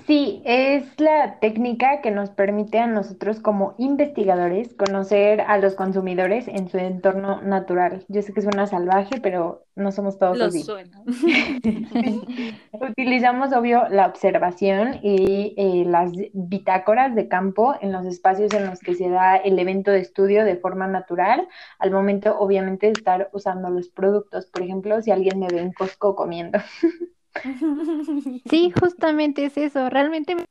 Sí, 0.04 0.42
es 0.44 1.00
la 1.00 1.38
técnica 1.40 2.00
que 2.00 2.10
nos 2.10 2.30
permite 2.30 2.78
a 2.78 2.86
nosotros 2.86 3.40
como 3.40 3.74
investigadores 3.78 4.74
conocer 4.74 5.40
a 5.40 5.58
los 5.58 5.74
consumidores 5.74 6.48
en 6.48 6.68
su 6.68 6.78
entorno 6.78 7.40
natural. 7.42 8.04
Yo 8.08 8.22
sé 8.22 8.32
que 8.32 8.42
suena 8.42 8.66
salvaje, 8.66 9.20
pero 9.20 9.64
no 9.74 9.90
somos 9.92 10.18
todos 10.18 10.38
Lo 10.38 10.44
así. 10.44 10.62
suena. 10.62 11.02
Utilizamos, 12.72 13.52
obvio, 13.52 13.88
la 13.88 14.06
observación 14.06 15.00
y 15.02 15.54
eh, 15.56 15.84
las 15.86 16.12
bitácoras 16.32 17.14
de 17.14 17.26
campo 17.28 17.74
en 17.80 17.90
los 17.90 18.06
espacios 18.06 18.52
en 18.54 18.66
los 18.66 18.80
que 18.80 18.94
se 18.94 19.08
da 19.08 19.36
el 19.36 19.58
evento 19.58 19.90
de 19.90 20.00
estudio 20.00 20.44
de 20.44 20.56
forma 20.56 20.86
natural, 20.86 21.48
al 21.78 21.90
momento, 21.90 22.38
obviamente, 22.38 22.86
de 22.86 22.92
estar 22.92 23.28
usando 23.32 23.70
los 23.70 23.88
productos. 23.88 24.46
Por 24.46 24.62
ejemplo, 24.62 25.00
si 25.02 25.10
alguien 25.10 25.40
me 25.40 25.48
ve 25.48 25.60
en 25.60 25.72
Costco 25.72 26.14
comiendo. 26.14 26.58
Sí, 28.50 28.72
justamente 28.78 29.44
es 29.44 29.56
eso. 29.56 29.88
Realmente 29.90 30.34
me 30.34 30.44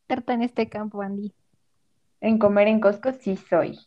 experta 0.00 0.34
en 0.34 0.42
este 0.42 0.68
campo, 0.68 1.02
Andy. 1.02 1.32
En 2.20 2.38
comer 2.38 2.68
en 2.68 2.80
Costco 2.80 3.12
sí 3.12 3.36
soy. 3.36 3.78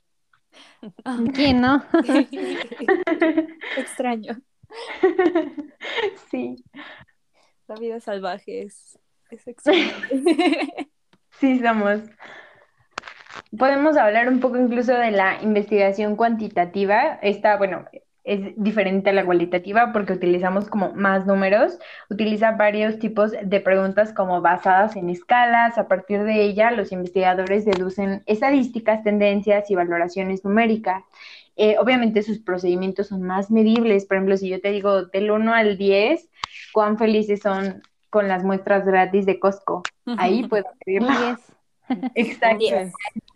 ¿Quién 1.34 1.62
no? 1.62 1.84
Extraño. 3.78 4.42
Sí, 6.32 6.56
La 7.68 7.76
vida 7.76 8.00
salvaje 8.00 8.64
es, 8.64 8.98
es 9.30 9.48
extraño. 9.48 9.92
sí 11.40 11.60
somos. 11.60 12.02
Podemos 13.58 13.98
hablar 13.98 14.28
un 14.28 14.40
poco 14.40 14.58
incluso 14.58 14.94
de 14.94 15.12
la 15.12 15.42
investigación 15.42 16.16
cuantitativa. 16.16 17.20
Esta, 17.22 17.58
bueno, 17.58 17.86
es 18.26 18.54
diferente 18.58 19.12
a 19.12 19.14
la 19.14 19.24
cualitativa 19.24 19.94
porque 19.94 20.14
utilizamos 20.14 20.68
como 20.68 20.94
más 20.94 21.28
números. 21.28 21.78
Utiliza 22.10 22.52
varios 22.52 22.98
tipos 22.98 23.32
de 23.32 23.60
preguntas 23.60 24.12
como 24.14 24.42
basadas 24.42 24.96
en 24.96 25.10
escalas. 25.10 25.78
A 25.78 25.88
partir 25.88 26.24
de 26.24 26.42
ella, 26.42 26.72
los 26.72 26.92
investigadores 26.92 27.66
deducen 27.66 28.24
estadísticas, 28.26 29.04
tendencias 29.04 29.70
y 29.70 29.76
valoraciones 29.76 30.44
numéricas. 30.44 31.04
Eh, 31.56 31.78
obviamente 31.78 32.24
sus 32.24 32.40
procedimientos 32.40 33.08
son 33.08 33.22
más 33.22 33.52
medibles. 33.52 34.06
Por 34.06 34.18
ejemplo, 34.18 34.38
si 34.38 34.50
yo 34.50 34.60
te 34.60 34.72
digo 34.72 35.06
del 35.06 35.30
1 35.30 35.54
al 35.54 35.78
10, 35.78 36.28
cuán 36.74 36.98
felices 36.98 37.42
son 37.42 37.84
con 38.10 38.28
las 38.28 38.44
muestras 38.44 38.86
gratis 38.86 39.28
de 39.28 39.40
Costco. 39.40 39.84
Ahí 40.18 40.48
puedo. 40.48 40.66
10. 40.86 41.04
Exacto. 42.16 42.66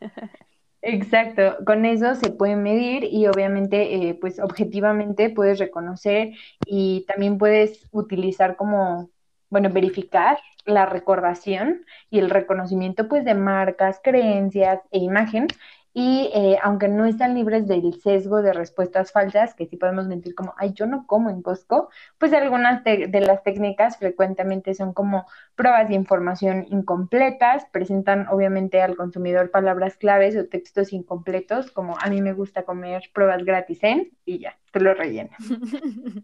Exacto, 0.82 1.58
con 1.66 1.86
eso 1.86 2.16
se 2.16 2.32
puede 2.32 2.56
medir 2.56 3.04
y 3.04 3.28
obviamente 3.28 4.10
eh, 4.10 4.14
pues 4.16 4.40
objetivamente 4.40 5.30
puedes 5.30 5.60
reconocer 5.60 6.32
y 6.66 7.04
también 7.06 7.38
puedes 7.38 7.86
utilizar 7.92 8.56
como, 8.56 9.10
bueno, 9.50 9.70
verificar 9.72 10.38
la 10.66 10.86
recordación 10.86 11.86
y 12.10 12.20
el 12.20 12.30
reconocimiento 12.30 13.10
pues 13.10 13.26
de 13.26 13.34
marcas, 13.36 14.00
creencias 14.02 14.80
e 14.92 15.00
imagen 15.00 15.48
y 15.94 16.30
eh, 16.34 16.58
aunque 16.64 16.88
no 16.88 17.06
están 17.06 17.34
libres 17.36 17.68
del 17.68 17.94
sesgo 18.02 18.42
de 18.42 18.54
respuestas 18.54 19.12
falsas, 19.12 19.56
que 19.56 19.66
sí 19.66 19.76
podemos 19.76 20.08
mentir 20.08 20.36
como, 20.36 20.54
ay, 20.58 20.72
yo 20.74 20.86
no 20.86 21.06
como 21.08 21.30
en 21.30 21.42
Costco, 21.42 21.90
pues 22.18 22.32
algunas 22.32 22.84
de 22.86 23.22
las 23.26 23.44
técnicas 23.44 23.98
frecuentemente 23.98 24.74
son 24.76 24.94
como 24.94 25.26
pruebas 25.60 25.90
de 25.90 25.96
información 25.96 26.66
incompletas, 26.70 27.66
presentan 27.74 28.28
obviamente 28.30 28.82
al 28.82 28.96
consumidor 28.98 29.52
palabras 29.52 29.98
claves 29.98 30.38
o 30.38 30.48
textos 30.48 30.94
incompletos, 30.94 31.72
como 31.72 31.98
a 32.00 32.10
mí 32.10 32.22
me 32.22 32.34
gusta 32.34 32.64
comer 32.66 33.04
pruebas 33.14 33.46
gratis 33.46 33.80
en, 33.84 34.12
y 34.26 34.40
ya, 34.40 34.58
tú 34.74 34.80
lo 34.82 34.94
rellenas. 34.96 35.42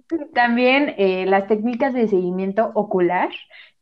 También 0.33 0.93
eh, 0.97 1.25
las 1.25 1.47
técnicas 1.47 1.93
de 1.93 2.07
seguimiento 2.07 2.71
ocular 2.75 3.29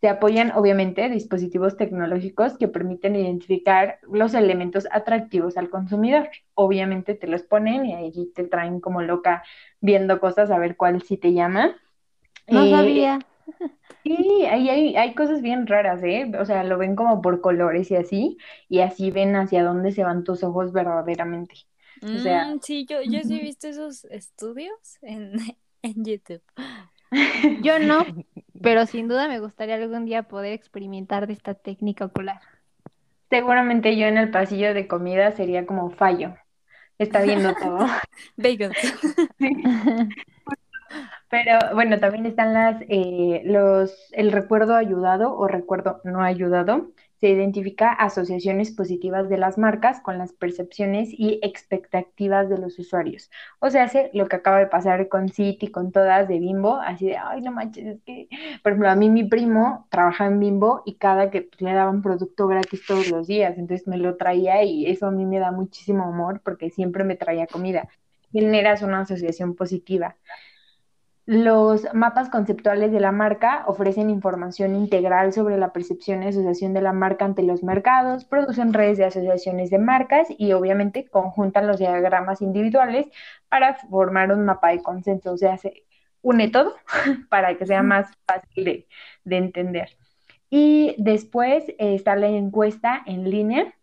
se 0.01 0.09
apoyan 0.09 0.51
obviamente 0.51 1.09
dispositivos 1.09 1.77
tecnológicos 1.77 2.57
que 2.57 2.67
permiten 2.67 3.15
identificar 3.15 3.99
los 4.03 4.33
elementos 4.33 4.87
atractivos 4.91 5.57
al 5.57 5.69
consumidor. 5.69 6.29
Obviamente 6.55 7.15
te 7.15 7.27
los 7.27 7.43
ponen 7.43 7.85
y 7.85 7.93
ahí 7.95 8.31
te 8.35 8.43
traen 8.45 8.79
como 8.81 9.01
loca 9.01 9.43
viendo 9.81 10.19
cosas 10.19 10.51
a 10.51 10.59
ver 10.59 10.77
cuál 10.77 11.01
sí 11.03 11.17
te 11.17 11.33
llama. 11.33 11.75
No 12.47 12.65
Eh, 12.65 12.69
sabía. 12.69 13.19
Sí, 14.03 14.45
ahí 14.49 14.69
hay, 14.69 14.95
hay 14.97 15.15
cosas 15.15 15.41
bien 15.41 15.65
raras, 15.65 16.03
¿eh? 16.03 16.29
O 16.39 16.43
sea, 16.45 16.63
lo 16.65 16.77
ven 16.77 16.95
como 16.95 17.21
por 17.21 17.39
colores 17.41 17.89
y 17.91 17.95
así, 17.95 18.37
y 18.67 18.81
así 18.81 19.11
ven 19.11 19.35
hacia 19.35 19.63
dónde 19.63 19.91
se 19.93 20.03
van 20.03 20.23
tus 20.25 20.43
ojos 20.43 20.73
verdaderamente. 20.73 21.55
O 22.13 22.17
sea, 22.19 22.47
Mm, 22.47 22.59
sí, 22.61 22.85
yo, 22.85 23.01
yo 23.01 23.23
sí 23.23 23.35
he 23.39 23.41
visto 23.41 23.67
esos 23.67 24.05
estudios 24.05 24.73
en, 25.01 25.33
en 25.81 26.03
YouTube. 26.05 26.41
Yo 27.59 27.79
no, 27.79 28.07
pero 28.61 28.85
sin 28.85 29.07
duda 29.07 29.27
me 29.27 29.39
gustaría 29.39 29.75
algún 29.75 30.05
día 30.05 30.23
poder 30.27 30.53
experimentar 30.53 31.27
de 31.27 31.33
esta 31.33 31.53
técnica 31.55 32.05
ocular. 32.05 32.41
Seguramente 33.29 33.97
yo 33.97 34.05
en 34.07 34.17
el 34.17 34.31
pasillo 34.31 34.73
de 34.73 34.87
comida 34.87 35.31
sería 35.31 35.65
como 35.65 35.89
fallo. 35.91 36.35
Está 36.99 37.23
viendo 37.23 37.55
todo. 37.57 37.87
Bagels. 38.37 38.93
Sí. 39.39 39.49
Pero 41.33 41.57
bueno, 41.73 41.99
también 41.99 42.27
están 42.27 42.53
las, 42.53 42.79
eh, 42.89 43.41
los, 43.45 43.91
el 44.11 44.31
recuerdo 44.31 44.75
ayudado 44.75 45.35
o 45.35 45.47
recuerdo 45.47 45.99
no 46.03 46.21
ayudado. 46.21 46.91
Se 47.19 47.29
identifica 47.29 47.91
asociaciones 47.91 48.69
positivas 48.69 49.29
de 49.29 49.39
las 49.39 49.57
marcas 49.57 49.99
con 50.01 50.19
las 50.19 50.31
percepciones 50.33 51.09
y 51.11 51.39
expectativas 51.41 52.49
de 52.49 52.59
los 52.59 52.77
usuarios. 52.77 53.31
O 53.59 53.71
sea, 53.71 53.85
hace 53.85 54.11
lo 54.13 54.27
que 54.27 54.35
acaba 54.35 54.59
de 54.59 54.67
pasar 54.67 55.07
con 55.09 55.29
City, 55.29 55.71
con 55.71 55.91
todas 55.91 56.27
de 56.27 56.37
Bimbo, 56.39 56.75
así 56.75 57.07
de, 57.07 57.17
ay, 57.17 57.41
no 57.41 57.51
manches, 57.51 57.87
es 57.87 58.01
que, 58.03 58.27
por 58.61 58.73
ejemplo, 58.73 58.89
a 58.91 58.95
mí 58.95 59.09
mi 59.09 59.23
primo 59.23 59.87
trabaja 59.89 60.27
en 60.27 60.39
Bimbo 60.39 60.83
y 60.85 60.97
cada 60.97 61.31
que 61.31 61.41
pues, 61.43 61.61
le 61.61 61.73
daban 61.73 62.03
producto 62.03 62.45
gratis 62.47 62.85
todos 62.85 63.07
los 63.09 63.25
días, 63.25 63.57
entonces 63.57 63.87
me 63.87 63.97
lo 63.97 64.17
traía 64.17 64.61
y 64.63 64.85
eso 64.85 65.07
a 65.07 65.11
mí 65.11 65.25
me 65.25 65.39
da 65.39 65.51
muchísimo 65.51 66.03
amor 66.03 66.41
porque 66.43 66.69
siempre 66.69 67.03
me 67.03 67.15
traía 67.15 67.47
comida. 67.47 67.87
Generas 68.31 68.83
una 68.83 68.99
asociación 69.01 69.55
positiva. 69.55 70.15
Los 71.25 71.87
mapas 71.93 72.29
conceptuales 72.29 72.91
de 72.91 72.99
la 72.99 73.13
marca 73.13 73.63
ofrecen 73.67 74.09
información 74.09 74.75
integral 74.75 75.31
sobre 75.31 75.57
la 75.57 75.71
percepción 75.71 76.21
y 76.21 76.27
asociación 76.27 76.73
de 76.73 76.81
la 76.81 76.91
marca 76.91 77.23
ante 77.23 77.43
los 77.43 77.63
mercados, 77.63 78.25
producen 78.25 78.73
redes 78.73 78.97
de 78.97 79.05
asociaciones 79.05 79.69
de 79.69 79.79
marcas 79.79 80.27
y 80.37 80.51
obviamente 80.51 81.07
conjuntan 81.07 81.67
los 81.67 81.79
diagramas 81.79 82.41
individuales 82.41 83.07
para 83.47 83.75
formar 83.75 84.33
un 84.33 84.43
mapa 84.45 84.69
de 84.71 84.83
consenso. 84.83 85.31
O 85.31 85.37
sea, 85.37 85.57
se 85.57 85.85
une 86.21 86.49
todo 86.49 86.75
para 87.29 87.57
que 87.57 87.65
sea 87.65 87.83
más 87.83 88.09
fácil 88.27 88.65
de, 88.65 88.87
de 89.23 89.37
entender. 89.37 89.89
Y 90.49 90.95
después 90.97 91.69
eh, 91.69 91.95
está 91.95 92.15
la 92.17 92.27
encuesta 92.27 93.01
en 93.05 93.29
línea 93.29 93.73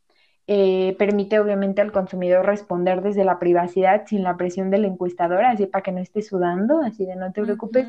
eh, 0.53 0.97
permite 0.99 1.39
obviamente 1.39 1.81
al 1.81 1.93
consumidor 1.93 2.45
responder 2.45 3.03
desde 3.03 3.23
la 3.23 3.39
privacidad 3.39 4.05
sin 4.07 4.25
la 4.25 4.37
presión 4.37 4.69
del 4.69 4.85
encuestador, 4.85 5.45
así 5.45 5.67
para 5.67 5.85
que 5.85 5.93
no 5.93 6.01
esté 6.01 6.23
sudando, 6.23 6.81
así 6.81 7.07
de 7.07 7.15
no 7.15 7.31
te 7.31 7.41
preocupes, 7.41 7.87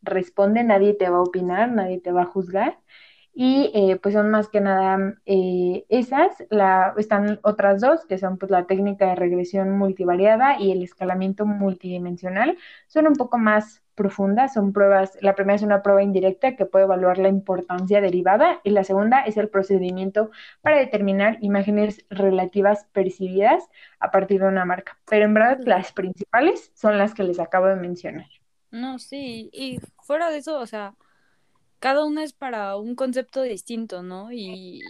responde, 0.00 0.62
nadie 0.62 0.94
te 0.94 1.10
va 1.10 1.16
a 1.16 1.22
opinar, 1.22 1.72
nadie 1.72 2.00
te 2.00 2.12
va 2.12 2.22
a 2.22 2.26
juzgar. 2.26 2.78
Y 3.34 3.72
eh, 3.74 3.98
pues 4.00 4.14
son 4.14 4.30
más 4.30 4.48
que 4.48 4.60
nada 4.60 5.16
eh, 5.26 5.84
esas, 5.88 6.44
la, 6.50 6.94
están 6.96 7.40
otras 7.42 7.80
dos, 7.80 8.06
que 8.06 8.18
son 8.18 8.38
pues 8.38 8.52
la 8.52 8.66
técnica 8.66 9.06
de 9.08 9.16
regresión 9.16 9.76
multivariada 9.76 10.60
y 10.60 10.70
el 10.70 10.84
escalamiento 10.84 11.46
multidimensional. 11.46 12.56
Son 12.86 13.08
un 13.08 13.14
poco 13.14 13.38
más 13.38 13.82
profundas, 13.98 14.54
son 14.54 14.72
pruebas, 14.72 15.18
la 15.20 15.34
primera 15.36 15.56
es 15.56 15.62
una 15.62 15.82
prueba 15.82 16.02
indirecta 16.02 16.56
que 16.56 16.66
puede 16.66 16.86
evaluar 16.86 17.18
la 17.18 17.28
importancia 17.28 18.00
derivada 18.00 18.62
y 18.64 18.70
la 18.70 18.84
segunda 18.84 19.22
es 19.22 19.36
el 19.36 19.50
procedimiento 19.50 20.30
para 20.62 20.78
determinar 20.78 21.38
imágenes 21.42 22.06
relativas 22.10 22.86
percibidas 22.92 23.68
a 24.00 24.10
partir 24.12 24.40
de 24.40 24.48
una 24.48 24.64
marca. 24.64 24.98
Pero 25.10 25.26
en 25.26 25.34
verdad 25.34 25.60
las 25.66 25.92
principales 25.92 26.72
son 26.74 26.98
las 26.98 27.14
que 27.14 27.24
les 27.24 27.40
acabo 27.40 27.66
de 27.66 27.76
mencionar. 27.76 28.28
No, 28.70 28.98
sí, 28.98 29.50
y 29.52 29.80
fuera 30.02 30.30
de 30.30 30.38
eso, 30.38 30.58
o 30.60 30.66
sea, 30.66 30.94
cada 31.80 32.04
una 32.04 32.24
es 32.24 32.32
para 32.34 32.76
un 32.76 32.96
concepto 32.96 33.42
distinto, 33.42 34.02
¿no? 34.02 34.32
Y, 34.32 34.82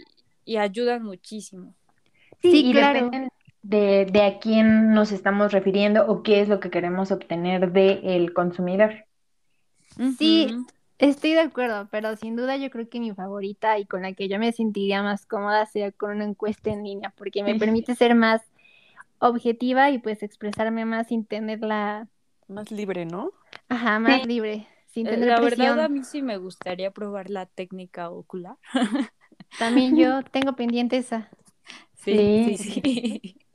y 0.45 0.57
ayudan 0.57 1.03
muchísimo. 1.03 1.75
Sí, 2.41 2.69
y 2.69 2.71
claro. 2.71 3.11
De, 3.61 4.05
de, 4.05 4.21
a 4.23 4.39
quién 4.39 4.93
nos 4.93 5.11
estamos 5.11 5.51
refiriendo 5.51 6.05
o 6.07 6.23
qué 6.23 6.41
es 6.41 6.49
lo 6.49 6.59
que 6.59 6.69
queremos 6.69 7.11
obtener 7.11 7.71
del 7.71 8.33
consumidor. 8.33 9.05
Sí, 10.17 10.47
estoy 10.97 11.31
de 11.31 11.41
acuerdo, 11.41 11.87
pero 11.91 12.15
sin 12.15 12.35
duda 12.35 12.57
yo 12.57 12.69
creo 12.69 12.89
que 12.89 12.99
mi 12.99 13.13
favorita 13.13 13.77
y 13.79 13.85
con 13.85 14.03
la 14.03 14.13
que 14.13 14.29
yo 14.29 14.39
me 14.39 14.51
sentiría 14.51 15.03
más 15.03 15.25
cómoda 15.25 15.65
sería 15.65 15.91
con 15.91 16.11
una 16.11 16.25
encuesta 16.25 16.69
en 16.69 16.83
línea, 16.83 17.13
porque 17.17 17.43
me 17.43 17.55
permite 17.59 17.95
ser 17.95 18.15
más 18.15 18.41
objetiva 19.19 19.89
y 19.89 19.99
pues 19.99 20.23
expresarme 20.23 20.85
más 20.85 21.07
sin 21.07 21.25
tenerla... 21.25 22.07
Más 22.47 22.71
libre, 22.71 23.05
¿no? 23.05 23.31
Ajá, 23.67 23.99
más 23.99 24.25
libre. 24.25 24.67
Sin 24.87 25.05
eh, 25.05 25.17
la 25.17 25.39
verdad 25.39 25.79
a 25.81 25.89
mí 25.89 26.03
sí 26.03 26.21
me 26.21 26.37
gustaría 26.37 26.89
probar 26.91 27.29
la 27.29 27.45
técnica 27.45 28.09
ocular. 28.09 28.55
También 29.59 29.95
yo 29.95 30.23
tengo 30.23 30.53
pendiente 30.53 30.97
esa. 30.97 31.29
Sí, 31.95 32.55
sí, 32.57 32.81
sí. 32.81 33.35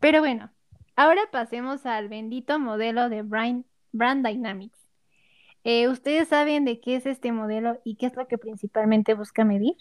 Pero 0.00 0.20
bueno, 0.20 0.50
ahora 0.96 1.22
pasemos 1.30 1.86
al 1.86 2.08
bendito 2.08 2.58
modelo 2.58 3.08
de 3.08 3.22
Brand, 3.22 3.64
Brand 3.92 4.26
Dynamics. 4.26 4.78
Eh, 5.64 5.88
¿Ustedes 5.88 6.28
saben 6.28 6.64
de 6.64 6.80
qué 6.80 6.96
es 6.96 7.06
este 7.06 7.32
modelo 7.32 7.80
y 7.84 7.96
qué 7.96 8.06
es 8.06 8.16
lo 8.16 8.26
que 8.28 8.38
principalmente 8.38 9.14
busca 9.14 9.44
medir? 9.44 9.76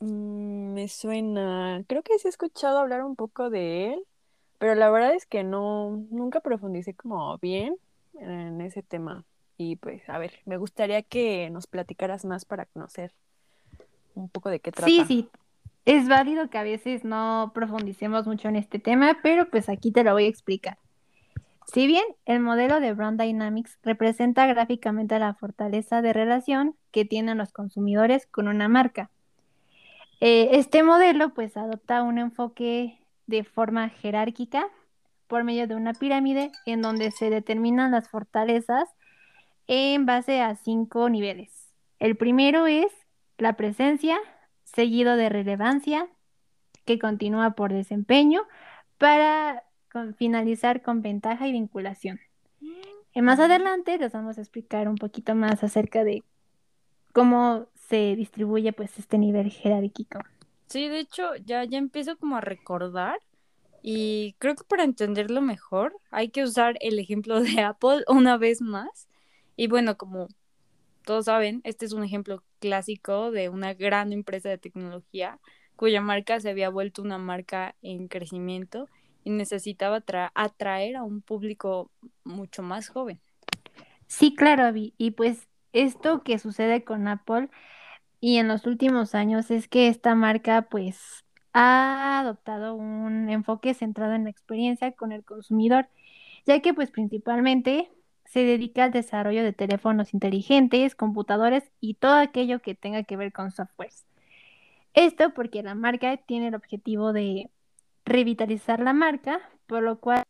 Mm, 0.00 0.74
me 0.74 0.88
suena, 0.88 1.82
creo 1.86 2.02
que 2.02 2.18
sí 2.18 2.28
he 2.28 2.30
escuchado 2.30 2.78
hablar 2.78 3.02
un 3.02 3.16
poco 3.16 3.48
de 3.50 3.94
él, 3.94 4.04
pero 4.58 4.74
la 4.74 4.90
verdad 4.90 5.14
es 5.14 5.26
que 5.26 5.42
no, 5.42 6.04
nunca 6.10 6.40
profundicé 6.40 6.94
como 6.94 7.36
bien 7.38 7.76
en 8.20 8.60
ese 8.60 8.82
tema. 8.82 9.24
Y 9.56 9.76
pues, 9.76 10.08
a 10.08 10.18
ver, 10.18 10.40
me 10.44 10.56
gustaría 10.56 11.02
que 11.02 11.48
nos 11.50 11.66
platicaras 11.66 12.24
más 12.24 12.44
para 12.44 12.66
conocer 12.66 13.12
un 14.14 14.28
poco 14.28 14.50
de 14.50 14.60
qué 14.60 14.72
trata. 14.72 14.90
Sí, 14.90 15.04
sí, 15.06 15.28
es 15.84 16.08
válido 16.08 16.48
que 16.48 16.58
a 16.58 16.62
veces 16.62 17.04
no 17.04 17.52
profundicemos 17.54 18.26
mucho 18.26 18.48
en 18.48 18.56
este 18.56 18.78
tema, 18.78 19.18
pero 19.22 19.48
pues 19.50 19.68
aquí 19.68 19.92
te 19.92 20.04
lo 20.04 20.12
voy 20.12 20.24
a 20.24 20.28
explicar. 20.28 20.78
Si 21.66 21.86
bien 21.86 22.04
el 22.26 22.40
modelo 22.40 22.80
de 22.80 22.92
Brand 22.92 23.20
Dynamics 23.20 23.78
representa 23.82 24.46
gráficamente 24.46 25.18
la 25.18 25.34
fortaleza 25.34 26.02
de 26.02 26.12
relación 26.12 26.76
que 26.90 27.04
tienen 27.04 27.38
los 27.38 27.52
consumidores 27.52 28.26
con 28.26 28.48
una 28.48 28.68
marca, 28.68 29.10
eh, 30.20 30.50
este 30.52 30.82
modelo 30.82 31.34
pues 31.34 31.56
adopta 31.56 32.02
un 32.02 32.18
enfoque 32.18 32.98
de 33.26 33.44
forma 33.44 33.88
jerárquica 33.88 34.68
por 35.26 35.44
medio 35.44 35.66
de 35.66 35.74
una 35.74 35.94
pirámide 35.94 36.52
en 36.66 36.82
donde 36.82 37.10
se 37.10 37.30
determinan 37.30 37.92
las 37.92 38.08
fortalezas 38.08 38.88
en 39.66 40.06
base 40.06 40.40
a 40.40 40.54
cinco 40.54 41.08
niveles. 41.08 41.72
El 41.98 42.16
primero 42.16 42.66
es 42.66 42.92
la 43.38 43.54
presencia, 43.54 44.18
seguido 44.64 45.16
de 45.16 45.28
relevancia, 45.28 46.08
que 46.84 46.98
continúa 46.98 47.52
por 47.52 47.72
desempeño, 47.72 48.42
para 48.98 49.64
finalizar 50.16 50.82
con 50.82 51.02
ventaja 51.02 51.46
y 51.46 51.52
vinculación. 51.52 52.20
Y 53.14 53.22
más 53.22 53.38
adelante 53.38 53.96
les 53.96 54.12
vamos 54.12 54.38
a 54.38 54.40
explicar 54.40 54.88
un 54.88 54.96
poquito 54.96 55.34
más 55.34 55.62
acerca 55.62 56.02
de 56.02 56.24
cómo 57.12 57.68
se 57.74 58.16
distribuye 58.16 58.72
pues 58.72 58.98
este 58.98 59.18
nivel 59.18 59.50
jerárquico. 59.50 60.18
Sí, 60.66 60.88
de 60.88 60.98
hecho, 60.98 61.36
ya, 61.36 61.64
ya 61.64 61.78
empiezo 61.78 62.16
como 62.16 62.36
a 62.36 62.40
recordar 62.40 63.20
y 63.82 64.34
creo 64.38 64.54
que 64.56 64.64
para 64.64 64.82
entenderlo 64.82 65.42
mejor 65.42 65.94
hay 66.10 66.30
que 66.30 66.42
usar 66.42 66.76
el 66.80 66.98
ejemplo 66.98 67.40
de 67.40 67.60
Apple 67.60 68.02
una 68.08 68.36
vez 68.36 68.60
más. 68.60 69.08
Y 69.56 69.68
bueno, 69.68 69.96
como 69.96 70.26
todos 71.04 71.26
saben, 71.26 71.60
este 71.64 71.86
es 71.86 71.92
un 71.92 72.02
ejemplo 72.02 72.42
clásico 72.58 73.30
de 73.30 73.48
una 73.48 73.74
gran 73.74 74.12
empresa 74.12 74.48
de 74.48 74.58
tecnología 74.58 75.38
cuya 75.76 76.00
marca 76.00 76.40
se 76.40 76.50
había 76.50 76.68
vuelto 76.68 77.02
una 77.02 77.18
marca 77.18 77.74
en 77.82 78.08
crecimiento 78.08 78.88
y 79.24 79.30
necesitaba 79.30 80.02
atraer 80.34 80.96
a 80.96 81.02
un 81.02 81.20
público 81.20 81.90
mucho 82.24 82.62
más 82.62 82.88
joven. 82.88 83.20
Sí, 84.06 84.34
claro, 84.34 84.64
Abby. 84.64 84.94
Y 84.98 85.12
pues 85.12 85.48
esto 85.72 86.22
que 86.22 86.38
sucede 86.38 86.84
con 86.84 87.08
Apple 87.08 87.48
y 88.20 88.38
en 88.38 88.48
los 88.48 88.66
últimos 88.66 89.14
años 89.14 89.50
es 89.50 89.68
que 89.68 89.88
esta 89.88 90.14
marca 90.14 90.62
pues 90.62 91.24
ha 91.52 92.20
adoptado 92.20 92.74
un 92.74 93.28
enfoque 93.28 93.74
centrado 93.74 94.14
en 94.14 94.24
la 94.24 94.30
experiencia 94.30 94.92
con 94.92 95.12
el 95.12 95.24
consumidor, 95.24 95.88
ya 96.46 96.60
que 96.60 96.74
pues 96.74 96.90
principalmente 96.90 97.90
se 98.24 98.44
dedica 98.44 98.84
al 98.84 98.92
desarrollo 98.92 99.42
de 99.42 99.52
teléfonos 99.52 100.14
inteligentes, 100.14 100.94
computadores 100.94 101.70
y 101.80 101.94
todo 101.94 102.14
aquello 102.14 102.60
que 102.60 102.74
tenga 102.74 103.02
que 103.04 103.16
ver 103.16 103.32
con 103.32 103.50
softwares. 103.50 104.06
Esto 104.94 105.34
porque 105.34 105.62
la 105.62 105.74
marca 105.74 106.16
tiene 106.16 106.48
el 106.48 106.54
objetivo 106.54 107.12
de 107.12 107.50
revitalizar 108.04 108.80
la 108.80 108.92
marca, 108.92 109.40
por 109.66 109.82
lo 109.82 109.98
cual 109.98 110.24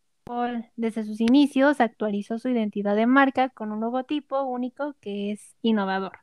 desde 0.77 1.05
sus 1.05 1.21
inicios 1.21 1.81
actualizó 1.81 2.39
su 2.39 2.49
identidad 2.49 2.97
de 2.97 3.07
marca 3.07 3.51
con 3.51 3.73
un 3.73 3.81
logotipo 3.81 4.43
único 4.43 4.95
que 5.01 5.33
es 5.33 5.55
innovador. 5.63 6.19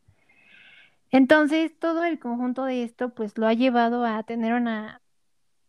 Entonces, 1.12 1.78
todo 1.78 2.04
el 2.06 2.20
conjunto 2.20 2.64
de 2.66 2.84
esto, 2.84 3.14
pues 3.14 3.38
lo 3.38 3.48
ha 3.48 3.54
llevado 3.54 4.06
a 4.06 4.24
tener 4.24 4.54
una 4.54 5.02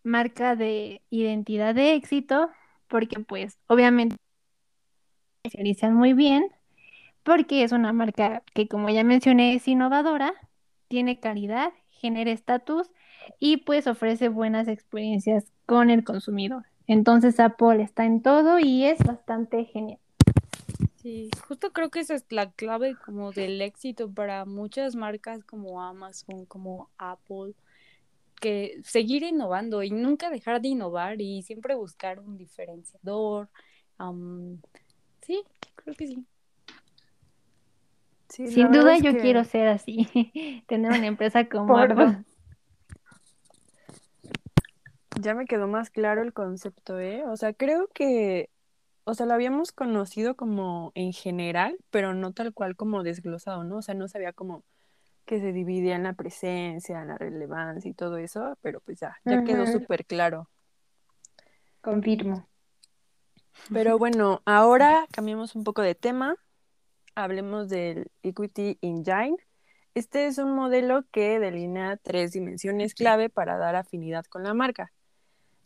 marca 0.04 0.56
de 0.56 1.02
identidad 1.10 1.74
de 1.74 1.94
éxito, 1.94 2.50
porque 2.88 3.20
pues 3.20 3.58
obviamente 3.66 4.16
se 5.42 5.48
especializan 5.48 5.94
muy 5.94 6.12
bien, 6.12 6.52
porque 7.24 7.64
es 7.64 7.72
una 7.72 7.92
marca 7.92 8.44
que 8.54 8.68
como 8.68 8.90
ya 8.90 9.02
mencioné 9.02 9.54
es 9.54 9.66
innovadora, 9.66 10.32
tiene 10.86 11.18
calidad, 11.18 11.72
genera 11.90 12.30
estatus 12.30 12.92
y 13.40 13.56
pues 13.56 13.88
ofrece 13.88 14.28
buenas 14.28 14.68
experiencias 14.68 15.46
con 15.66 15.90
el 15.90 16.04
consumidor. 16.04 16.66
Entonces 16.86 17.40
Apple 17.40 17.82
está 17.82 18.04
en 18.04 18.22
todo 18.22 18.60
y 18.60 18.84
es 18.84 18.98
bastante 19.00 19.64
genial. 19.64 19.98
Sí, 20.96 21.28
justo 21.48 21.72
creo 21.72 21.90
que 21.90 21.98
esa 22.00 22.14
es 22.14 22.24
la 22.30 22.52
clave 22.52 22.94
como 23.04 23.32
del 23.32 23.60
éxito 23.62 24.08
para 24.08 24.44
muchas 24.44 24.94
marcas 24.94 25.42
como 25.42 25.82
Amazon, 25.82 26.46
como 26.46 26.88
Apple, 26.98 27.54
que 28.40 28.80
seguir 28.84 29.24
innovando 29.24 29.82
y 29.82 29.90
nunca 29.90 30.30
dejar 30.30 30.60
de 30.60 30.68
innovar 30.68 31.20
y 31.20 31.42
siempre 31.42 31.74
buscar 31.74 32.20
un 32.20 32.36
diferenciador, 32.36 33.48
Sí, 35.22 35.42
creo 35.76 35.94
que 35.94 36.06
sí. 36.06 36.26
Sin 38.28 38.72
duda 38.72 38.96
yo 38.98 39.12
que- 39.12 39.20
quiero 39.20 39.44
ser 39.44 39.68
así, 39.68 40.08
tener 40.68 40.90
una 40.92 41.06
empresa 41.06 41.48
como 41.48 41.86
dos. 41.86 42.14
Ya 45.20 45.34
me 45.34 45.44
quedó 45.44 45.68
más 45.68 45.90
claro 45.90 46.22
el 46.22 46.32
concepto, 46.32 46.98
¿eh? 46.98 47.24
O 47.26 47.36
sea, 47.36 47.52
creo 47.52 47.88
que, 47.94 48.50
o 49.04 49.14
sea, 49.14 49.26
lo 49.26 49.34
habíamos 49.34 49.70
conocido 49.70 50.34
como 50.34 50.90
en 50.94 51.12
general, 51.12 51.76
pero 51.90 52.14
no 52.14 52.32
tal 52.32 52.52
cual 52.52 52.74
como 52.76 53.02
desglosado, 53.02 53.62
¿no? 53.62 53.76
O 53.76 53.82
sea, 53.82 53.94
no 53.94 54.08
sabía 54.08 54.32
como 54.32 54.64
que 55.26 55.38
se 55.38 55.52
dividía 55.52 55.94
en 55.94 56.02
la 56.02 56.14
presencia, 56.14 57.00
en 57.02 57.08
la 57.08 57.18
relevancia 57.18 57.88
y 57.88 57.94
todo 57.94 58.16
eso, 58.16 58.58
pero 58.62 58.80
pues 58.80 58.98
ya, 58.98 59.16
ya 59.24 59.44
quedó 59.44 59.66
súper 59.66 60.04
claro. 60.04 60.48
Confirmo. 61.80 62.48
Pero 63.72 63.98
bueno, 63.98 64.42
ahora 64.44 65.06
cambiemos 65.12 65.54
un 65.54 65.64
poco 65.64 65.82
de 65.82 65.94
tema. 65.94 66.36
Hablemos 67.14 67.68
del 67.68 68.10
Equity 68.22 68.78
Engine. 68.80 69.36
Este 69.94 70.26
es 70.26 70.38
un 70.38 70.54
modelo 70.54 71.04
que 71.12 71.38
delinea 71.38 71.98
tres 71.98 72.32
dimensiones 72.32 72.94
clave 72.94 73.28
para 73.28 73.58
dar 73.58 73.76
afinidad 73.76 74.24
con 74.24 74.42
la 74.42 74.54
marca. 74.54 74.92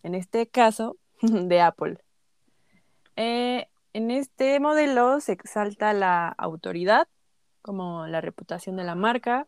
En 0.03 0.14
este 0.14 0.49
caso, 0.49 0.96
de 1.22 1.61
Apple. 1.61 1.99
Eh, 3.16 3.66
en 3.92 4.11
este 4.11 4.61
modelo 4.61 5.20
se 5.20 5.33
exalta 5.33 5.92
la 5.92 6.29
autoridad, 6.29 7.09
como 7.62 8.07
la 8.07 8.20
reputación 8.20 8.77
de 8.77 8.85
la 8.85 8.94
marca. 8.94 9.46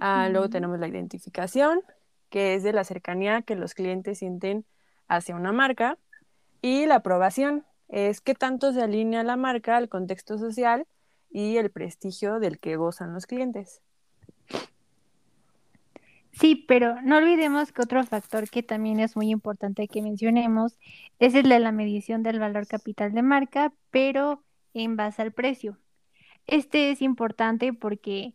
Ah, 0.00 0.28
luego 0.30 0.48
tenemos 0.48 0.78
la 0.78 0.88
identificación, 0.88 1.80
que 2.28 2.54
es 2.54 2.62
de 2.62 2.72
la 2.72 2.84
cercanía 2.84 3.42
que 3.42 3.56
los 3.56 3.74
clientes 3.74 4.18
sienten 4.18 4.64
hacia 5.08 5.36
una 5.36 5.52
marca. 5.52 5.98
Y 6.68 6.84
la 6.86 6.96
aprobación 6.96 7.64
es 7.86 8.20
qué 8.20 8.34
tanto 8.34 8.72
se 8.72 8.82
alinea 8.82 9.22
la 9.22 9.36
marca 9.36 9.76
al 9.76 9.88
contexto 9.88 10.36
social 10.36 10.84
y 11.30 11.58
el 11.58 11.70
prestigio 11.70 12.40
del 12.40 12.58
que 12.58 12.74
gozan 12.74 13.14
los 13.14 13.26
clientes. 13.26 13.82
Sí, 16.32 16.64
pero 16.66 17.00
no 17.02 17.18
olvidemos 17.18 17.70
que 17.70 17.82
otro 17.82 18.02
factor 18.02 18.50
que 18.50 18.64
también 18.64 18.98
es 18.98 19.14
muy 19.14 19.30
importante 19.30 19.86
que 19.86 20.02
mencionemos 20.02 20.76
es 21.20 21.36
el 21.36 21.50
de 21.50 21.60
la 21.60 21.70
medición 21.70 22.24
del 22.24 22.40
valor 22.40 22.66
capital 22.66 23.12
de 23.12 23.22
marca, 23.22 23.72
pero 23.92 24.42
en 24.74 24.96
base 24.96 25.22
al 25.22 25.30
precio. 25.30 25.78
Este 26.48 26.90
es 26.90 27.00
importante 27.00 27.74
porque 27.74 28.34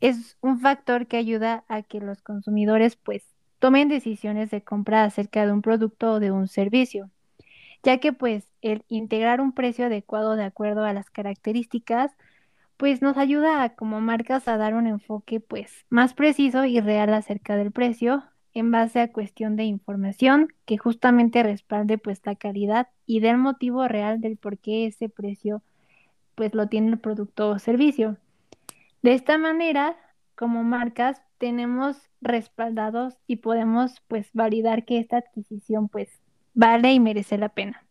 es 0.00 0.36
un 0.40 0.58
factor 0.58 1.06
que 1.06 1.16
ayuda 1.16 1.64
a 1.68 1.84
que 1.84 2.00
los 2.00 2.22
consumidores 2.22 2.96
pues 2.96 3.22
tomen 3.60 3.88
decisiones 3.88 4.50
de 4.50 4.64
compra 4.64 5.04
acerca 5.04 5.46
de 5.46 5.52
un 5.52 5.62
producto 5.62 6.14
o 6.14 6.18
de 6.18 6.32
un 6.32 6.48
servicio, 6.48 7.12
ya 7.82 7.98
que 7.98 8.12
pues 8.12 8.44
el 8.60 8.84
integrar 8.88 9.40
un 9.40 9.52
precio 9.52 9.86
adecuado 9.86 10.36
de 10.36 10.44
acuerdo 10.44 10.84
a 10.84 10.92
las 10.92 11.10
características 11.10 12.12
pues 12.76 13.02
nos 13.02 13.16
ayuda 13.16 13.62
a, 13.62 13.74
como 13.74 14.00
marcas 14.00 14.46
a 14.48 14.56
dar 14.56 14.74
un 14.74 14.86
enfoque 14.86 15.40
pues 15.40 15.84
más 15.90 16.14
preciso 16.14 16.64
y 16.64 16.80
real 16.80 17.12
acerca 17.12 17.56
del 17.56 17.72
precio 17.72 18.24
en 18.54 18.70
base 18.70 19.00
a 19.00 19.12
cuestión 19.12 19.56
de 19.56 19.64
información 19.64 20.48
que 20.64 20.78
justamente 20.78 21.42
respalde 21.42 21.98
pues 21.98 22.20
la 22.24 22.34
calidad 22.34 22.88
y 23.06 23.20
del 23.20 23.36
motivo 23.36 23.86
real 23.88 24.20
del 24.20 24.36
por 24.36 24.58
qué 24.58 24.86
ese 24.86 25.08
precio 25.08 25.62
pues 26.34 26.54
lo 26.54 26.68
tiene 26.68 26.88
el 26.88 26.98
producto 26.98 27.50
o 27.50 27.58
servicio. 27.58 28.16
De 29.02 29.12
esta 29.12 29.38
manera, 29.38 29.96
como 30.36 30.62
marcas, 30.62 31.20
tenemos 31.38 31.96
respaldados 32.20 33.16
y 33.26 33.36
podemos 33.36 34.02
pues 34.08 34.28
validar 34.32 34.84
que 34.84 34.98
esta 34.98 35.18
adquisición 35.18 35.88
pues 35.88 36.08
vale 36.58 36.92
y 36.92 37.00
merece 37.00 37.38
la 37.38 37.48
pena. 37.48 37.86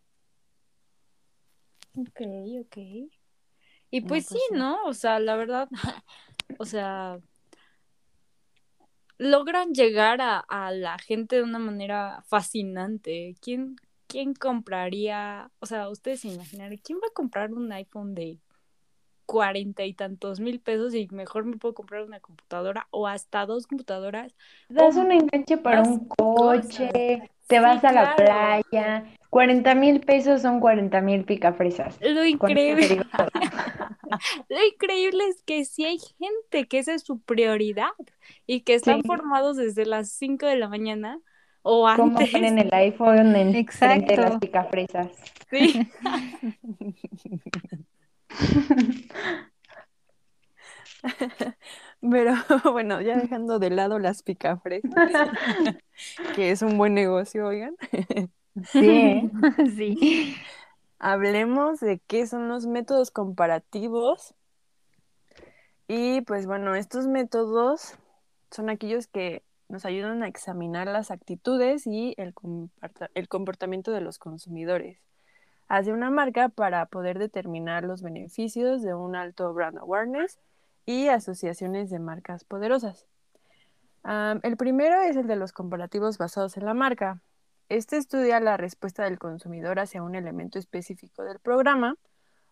Ok, 1.96 2.22
ok. 2.62 2.78
Y 3.90 4.02
No, 4.02 4.08
pues 4.08 4.28
pues 4.28 4.28
sí, 4.28 4.40
sí. 4.50 4.56
¿no? 4.56 4.84
O 4.86 4.94
sea, 4.94 5.20
la 5.20 5.36
verdad, 5.36 5.70
o 6.60 6.66
sea, 6.66 7.20
logran 9.18 9.74
llegar 9.74 10.22
a, 10.22 10.40
a 10.40 10.72
la 10.72 10.98
gente 11.00 11.38
de 11.38 11.44
una 11.44 11.60
manera 11.60 12.24
fascinante. 12.28 13.36
¿Quién, 13.42 13.78
quién 14.08 14.34
compraría? 14.34 15.50
O 15.60 15.66
sea, 15.66 15.90
ustedes 15.90 16.20
se 16.22 16.28
imaginan, 16.28 16.76
¿quién 16.78 17.00
va 17.00 17.08
a 17.10 17.14
comprar 17.14 17.54
un 17.54 17.72
iPhone 17.72 18.14
de 18.14 18.40
cuarenta 19.26 19.86
y 19.86 19.94
tantos 19.94 20.40
mil 20.40 20.60
pesos 20.60 20.94
y 20.94 21.08
mejor 21.12 21.46
me 21.46 21.58
puedo 21.58 21.74
comprar 21.74 22.04
una 22.04 22.20
computadora 22.20 22.88
o 22.92 23.08
hasta 23.08 23.46
dos 23.46 23.66
computadoras? 23.68 24.36
Das 24.70 24.96
o 24.96 25.02
un 25.02 25.12
enganche 25.12 25.58
para 25.58 25.84
un 25.84 26.08
coche, 26.08 26.90
cosas. 26.90 27.37
Te 27.48 27.58
Sí, 27.58 27.62
vas 27.62 27.84
a 27.84 27.92
la 27.92 28.16
claro. 28.16 28.18
playa. 28.18 29.06
40 29.30 29.76
mil 29.76 30.00
pesos 30.02 30.42
son 30.42 30.60
40 30.60 31.02
mil 31.02 31.24
picafresas. 31.26 31.98
Lo 32.02 32.26
increíble, 32.26 33.02
lo 34.50 34.66
increíble 34.66 35.26
es 35.28 35.44
que 35.44 35.66
sí 35.66 35.86
hay 35.86 36.00
gente 36.18 36.68
que 36.68 36.80
esa 36.80 36.94
es 36.94 37.04
su 37.04 37.20
prioridad 37.22 37.90
y 38.46 38.62
que 38.62 38.74
están 38.76 38.98
Sí. 39.02 39.04
formados 39.04 39.58
desde 39.58 39.86
las 39.86 40.10
5 40.12 40.46
de 40.46 40.56
la 40.56 40.70
mañana 40.70 41.20
o 41.62 41.88
¿Cómo 41.96 42.18
antes. 42.20 42.32
ponen 42.32 42.58
el 42.60 42.74
iPhone 42.74 43.36
en 43.36 43.68
frente 43.68 44.16
de 44.16 44.22
las 44.22 44.34
Exacto. 44.34 44.40
picafresas? 44.40 45.08
Sí. 45.52 45.88
Pero 52.02 52.34
bueno, 52.72 53.02
ya 53.02 53.18
dejando 53.18 53.60
de 53.60 53.70
lado 53.70 54.00
las 54.00 54.24
picafresas, 54.24 54.92
que 56.36 56.52
es 56.52 56.62
un 56.62 56.78
buen 56.78 56.94
negocio, 56.94 57.48
oigan, 57.48 57.76
Sí. 58.72 59.30
Sí. 59.76 60.36
hablemos 61.00 61.80
de 61.80 62.00
qué 62.08 62.26
son 62.28 62.48
los 62.50 62.66
métodos 62.66 63.12
comparativos. 63.12 64.34
Y 65.88 66.22
pues 66.22 66.48
bueno, 66.48 66.76
estos 66.76 67.08
métodos 67.08 67.98
son 68.52 68.70
aquellos 68.70 69.08
que 69.08 69.44
nos 69.70 69.86
ayudan 69.86 70.24
a 70.24 70.28
examinar 70.28 70.88
las 70.88 71.12
actitudes 71.12 71.88
y 71.88 72.14
el, 72.18 72.34
el 73.14 73.28
comportamiento 73.28 73.92
de 73.92 74.02
los 74.02 74.18
consumidores 74.18 75.00
hacia 75.68 75.94
una 75.94 76.10
marca 76.10 76.50
para 76.50 76.86
poder 76.86 77.20
determinar 77.20 77.84
los 77.84 78.02
beneficios 78.02 78.82
de 78.82 78.94
un 78.94 79.16
alto 79.16 79.54
brand 79.54 79.78
awareness 79.78 80.40
y 80.88 81.10
asociaciones 81.10 81.92
de 81.92 82.00
marcas 82.00 82.46
poderosas. 82.46 83.06
El 84.04 84.56
primero 84.58 85.02
es 85.02 85.18
el 85.18 85.28
de 85.28 85.36
los 85.36 85.52
comparativos 85.52 86.18
basados 86.18 86.56
en 86.56 86.66
la 86.66 86.74
marca. 86.74 87.22
Este 87.68 87.98
estudia 87.98 88.40
la 88.40 88.56
respuesta 88.56 89.04
del 89.04 89.20
consumidor 89.20 89.80
hacia 89.80 90.02
un 90.02 90.16
elemento 90.16 90.58
específico 90.58 91.24
del 91.24 91.40
programa 91.40 91.98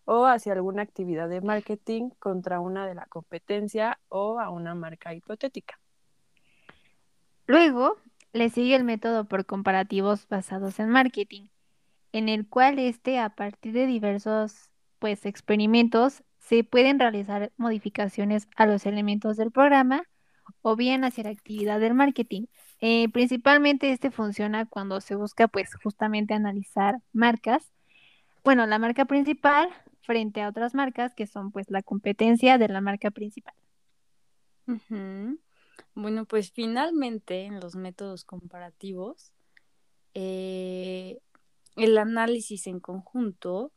o 0.04 0.26
hacia 0.26 0.52
alguna 0.52 0.82
actividad 0.82 1.30
de 1.30 1.40
marketing 1.40 2.10
contra 2.18 2.60
una 2.60 2.86
de 2.86 2.94
la 2.94 3.06
competencia 3.06 3.98
o 4.10 4.38
a 4.38 4.50
una 4.50 4.74
marca 4.74 5.14
hipotética. 5.14 5.80
Luego 7.46 7.96
le 8.34 8.50
sigue 8.50 8.76
el 8.76 8.84
método 8.84 9.24
por 9.24 9.46
comparativos 9.46 10.28
basados 10.28 10.78
en 10.78 10.90
marketing, 10.90 11.48
en 12.12 12.28
el 12.28 12.46
cual 12.46 12.78
este, 12.78 13.18
a 13.18 13.30
partir 13.30 13.72
de 13.72 13.86
diversos 13.86 14.68
pues, 14.98 15.24
experimentos, 15.24 16.22
se 16.46 16.62
pueden 16.62 17.00
realizar 17.00 17.52
modificaciones 17.56 18.48
a 18.54 18.66
los 18.66 18.86
elementos 18.86 19.36
del 19.36 19.50
programa 19.50 20.04
o 20.62 20.76
bien 20.76 21.00
la 21.00 21.08
actividad 21.08 21.80
del 21.80 21.94
marketing. 21.94 22.46
Eh, 22.80 23.08
principalmente 23.08 23.90
este 23.90 24.12
funciona 24.12 24.64
cuando 24.64 25.00
se 25.00 25.16
busca 25.16 25.48
pues 25.48 25.74
justamente 25.82 26.34
analizar 26.34 26.98
marcas, 27.12 27.72
bueno, 28.44 28.64
la 28.66 28.78
marca 28.78 29.06
principal 29.06 29.70
frente 30.02 30.40
a 30.40 30.48
otras 30.48 30.72
marcas 30.72 31.14
que 31.14 31.26
son 31.26 31.50
pues 31.50 31.68
la 31.68 31.82
competencia 31.82 32.58
de 32.58 32.68
la 32.68 32.80
marca 32.80 33.10
principal. 33.10 33.54
Bueno, 35.94 36.26
pues 36.26 36.52
finalmente 36.52 37.42
en 37.42 37.58
los 37.58 37.74
métodos 37.74 38.24
comparativos, 38.24 39.32
eh, 40.14 41.18
el 41.74 41.98
análisis 41.98 42.68
en 42.68 42.78
conjunto 42.78 43.72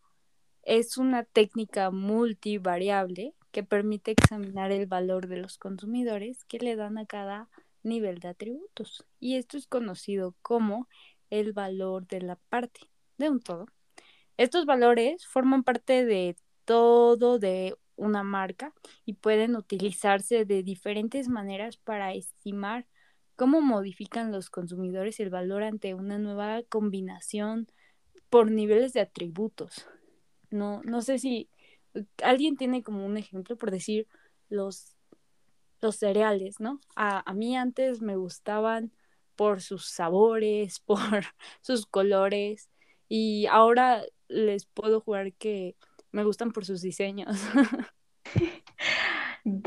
es 0.64 0.98
una 0.98 1.24
técnica 1.24 1.92
multivariable 1.92 3.34
que 3.52 3.64
permite 3.64 4.12
examinar 4.12 4.72
el 4.72 4.86
valor 4.86 5.28
de 5.28 5.38
los 5.38 5.58
consumidores 5.58 6.44
que 6.46 6.60
le 6.60 6.76
dan 6.76 6.98
a 6.98 7.06
cada 7.06 7.50
nivel 7.84 8.20
de 8.20 8.28
atributos. 8.28 9.06
Y 9.20 9.36
esto 9.36 9.58
es 9.58 9.68
conocido 9.68 10.36
como 10.42 10.88
el 11.30 11.54
valor 11.54 12.08
de 12.08 12.22
la 12.22 12.36
parte 12.36 12.82
de 13.18 13.30
un 13.30 13.40
todo. 13.40 13.68
Estos 14.38 14.66
valores 14.66 15.26
forman 15.26 15.64
parte 15.64 16.06
de 16.06 16.36
todo 16.66 17.40
de 17.40 17.76
una 17.96 18.24
marca 18.24 18.74
y 19.06 19.14
pueden 19.14 19.56
utilizarse 19.56 20.46
de 20.46 20.64
diferentes 20.64 21.28
maneras 21.28 21.78
para 21.78 22.14
estimar 22.14 22.88
cómo 23.36 23.62
modifican 23.62 24.32
los 24.32 24.50
consumidores 24.50 25.20
el 25.20 25.30
valor 25.30 25.64
ante 25.64 25.94
una 25.94 26.18
nueva 26.18 26.62
combinación 26.70 27.68
por 28.30 28.52
niveles 28.52 28.94
de 28.94 29.02
atributos. 29.02 29.88
No, 30.52 30.82
no 30.84 31.02
sé 31.02 31.20
si 31.20 31.50
alguien 32.24 32.58
tiene 32.58 32.84
como 32.84 33.06
un 33.06 33.18
ejemplo 33.18 33.58
por 33.58 33.72
decir 33.72 34.08
los, 34.50 34.96
los 35.82 35.96
cereales, 35.96 36.60
¿no? 36.60 36.80
A, 36.96 37.30
a 37.30 37.34
mí 37.34 37.56
antes 37.56 38.02
me 38.02 38.16
gustaban 38.16 38.92
por 39.36 39.62
sus 39.62 39.86
sabores, 39.86 40.80
por 40.86 41.26
sus 41.62 41.86
colores 41.86 42.70
y 43.08 43.48
ahora 43.48 44.04
les 44.28 44.66
puedo 44.66 45.02
jugar 45.02 45.34
que 45.34 45.76
me 46.12 46.24
gustan 46.24 46.52
por 46.52 46.66
sus 46.66 46.82
diseños. 46.82 47.38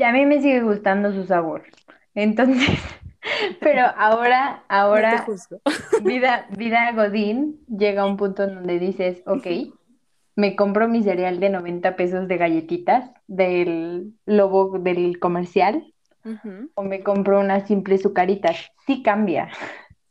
A 0.03 0.11
mí 0.11 0.25
me 0.25 0.41
sigue 0.41 0.61
gustando 0.61 1.11
su 1.11 1.25
sabor. 1.25 1.63
Entonces, 2.15 2.69
pero 3.59 3.85
ahora, 3.97 4.63
ahora, 4.69 5.25
vida, 6.03 6.47
vida 6.55 6.91
Godín 6.93 7.59
llega 7.67 8.03
a 8.03 8.05
un 8.05 8.17
punto 8.17 8.43
en 8.43 8.55
donde 8.55 8.79
dices, 8.79 9.23
ok, 9.25 9.47
me 10.35 10.55
compro 10.55 10.87
mi 10.87 11.03
cereal 11.03 11.39
de 11.39 11.49
90 11.49 11.95
pesos 11.95 12.27
de 12.27 12.37
galletitas 12.37 13.11
del 13.27 14.13
lobo 14.25 14.79
del 14.79 15.19
comercial 15.19 15.93
o 16.75 16.83
me 16.83 17.03
compro 17.03 17.39
unas 17.39 17.67
simples 17.67 18.01
sucaritas. 18.01 18.71
Sí 18.87 19.03
cambia. 19.03 19.49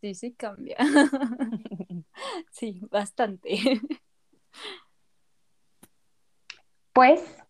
Sí, 0.01 0.15
sí 0.15 0.33
cambia. 0.35 0.77
sí, 2.51 2.81
bastante. 2.91 3.81
Pues 6.93 7.42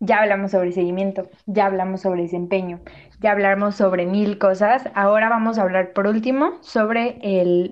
ya 0.00 0.20
hablamos 0.20 0.52
sobre 0.52 0.72
seguimiento, 0.72 1.28
ya 1.46 1.66
hablamos 1.66 2.02
sobre 2.02 2.22
desempeño, 2.22 2.80
ya 3.20 3.32
hablamos 3.32 3.74
sobre 3.74 4.06
mil 4.06 4.38
cosas. 4.38 4.84
Ahora 4.94 5.28
vamos 5.28 5.58
a 5.58 5.62
hablar 5.62 5.92
por 5.92 6.06
último 6.06 6.58
sobre 6.60 7.18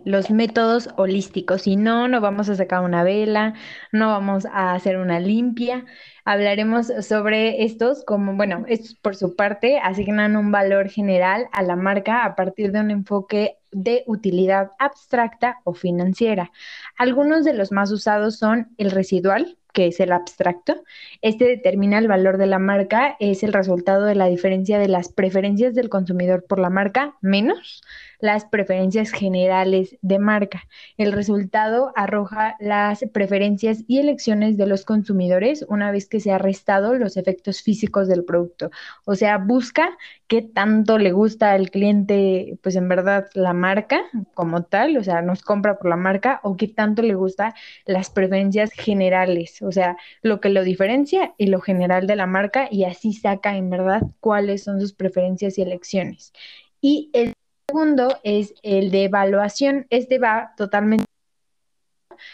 los 0.04 0.30
métodos 0.30 0.88
holísticos. 0.96 1.66
Y 1.66 1.76
no, 1.76 2.08
no 2.08 2.20
vamos 2.20 2.48
a 2.48 2.56
sacar 2.56 2.82
una 2.82 3.04
vela, 3.04 3.54
no 3.92 4.08
vamos 4.08 4.46
a 4.46 4.74
hacer 4.74 4.96
una 4.96 5.20
limpia. 5.20 5.84
Hablaremos 6.24 6.88
sobre 7.02 7.64
estos 7.64 8.04
como, 8.04 8.34
bueno, 8.34 8.64
estos 8.66 8.94
por 8.96 9.14
su 9.14 9.36
parte 9.36 9.78
asignan 9.78 10.36
un 10.36 10.50
valor 10.50 10.88
general 10.88 11.46
a 11.52 11.62
la 11.62 11.76
marca 11.76 12.24
a 12.24 12.34
partir 12.34 12.72
de 12.72 12.80
un 12.80 12.90
enfoque 12.90 13.58
de 13.70 14.02
utilidad 14.06 14.72
abstracta 14.78 15.60
o 15.62 15.74
financiera. 15.74 16.50
Algunos 16.98 17.44
de 17.44 17.54
los 17.54 17.70
más 17.70 17.92
usados 17.92 18.38
son 18.38 18.74
el 18.78 18.90
residual, 18.90 19.56
que 19.76 19.88
es 19.88 20.00
el 20.00 20.10
abstracto. 20.12 20.82
Este 21.20 21.44
determina 21.44 21.98
el 21.98 22.08
valor 22.08 22.38
de 22.38 22.46
la 22.46 22.58
marca, 22.58 23.14
es 23.20 23.42
el 23.42 23.52
resultado 23.52 24.06
de 24.06 24.14
la 24.14 24.24
diferencia 24.24 24.78
de 24.78 24.88
las 24.88 25.12
preferencias 25.12 25.74
del 25.74 25.90
consumidor 25.90 26.46
por 26.46 26.58
la 26.58 26.70
marca 26.70 27.14
menos 27.20 27.82
las 28.20 28.44
preferencias 28.44 29.10
generales 29.10 29.96
de 30.02 30.18
marca. 30.18 30.64
El 30.96 31.12
resultado 31.12 31.92
arroja 31.96 32.56
las 32.60 33.04
preferencias 33.12 33.84
y 33.86 33.98
elecciones 33.98 34.56
de 34.56 34.66
los 34.66 34.84
consumidores 34.84 35.64
una 35.68 35.90
vez 35.90 36.08
que 36.08 36.20
se 36.20 36.32
ha 36.32 36.38
restado 36.38 36.94
los 36.94 37.16
efectos 37.16 37.62
físicos 37.62 38.08
del 38.08 38.24
producto. 38.24 38.70
O 39.04 39.14
sea, 39.14 39.38
busca 39.38 39.96
qué 40.26 40.42
tanto 40.42 40.98
le 40.98 41.12
gusta 41.12 41.52
al 41.52 41.70
cliente, 41.70 42.58
pues 42.62 42.76
en 42.76 42.88
verdad, 42.88 43.26
la 43.34 43.52
marca 43.52 44.02
como 44.34 44.64
tal, 44.64 44.96
o 44.96 45.04
sea, 45.04 45.22
nos 45.22 45.42
compra 45.42 45.78
por 45.78 45.88
la 45.88 45.96
marca 45.96 46.40
o 46.42 46.56
qué 46.56 46.68
tanto 46.68 47.02
le 47.02 47.14
gusta 47.14 47.54
las 47.84 48.10
preferencias 48.10 48.70
generales, 48.72 49.62
o 49.62 49.72
sea, 49.72 49.96
lo 50.22 50.40
que 50.40 50.48
lo 50.48 50.64
diferencia 50.64 51.34
y 51.38 51.46
lo 51.46 51.60
general 51.60 52.06
de 52.06 52.16
la 52.16 52.26
marca 52.26 52.68
y 52.70 52.84
así 52.84 53.12
saca 53.12 53.56
en 53.56 53.70
verdad 53.70 54.02
cuáles 54.20 54.64
son 54.64 54.80
sus 54.80 54.92
preferencias 54.92 55.58
y 55.58 55.62
elecciones. 55.62 56.32
Y 56.80 57.10
el 57.12 57.34
segundo 57.68 58.18
es 58.22 58.54
el 58.62 58.90
de 58.90 59.04
evaluación. 59.04 59.86
Este 59.90 60.18
va 60.18 60.52
totalmente 60.56 61.04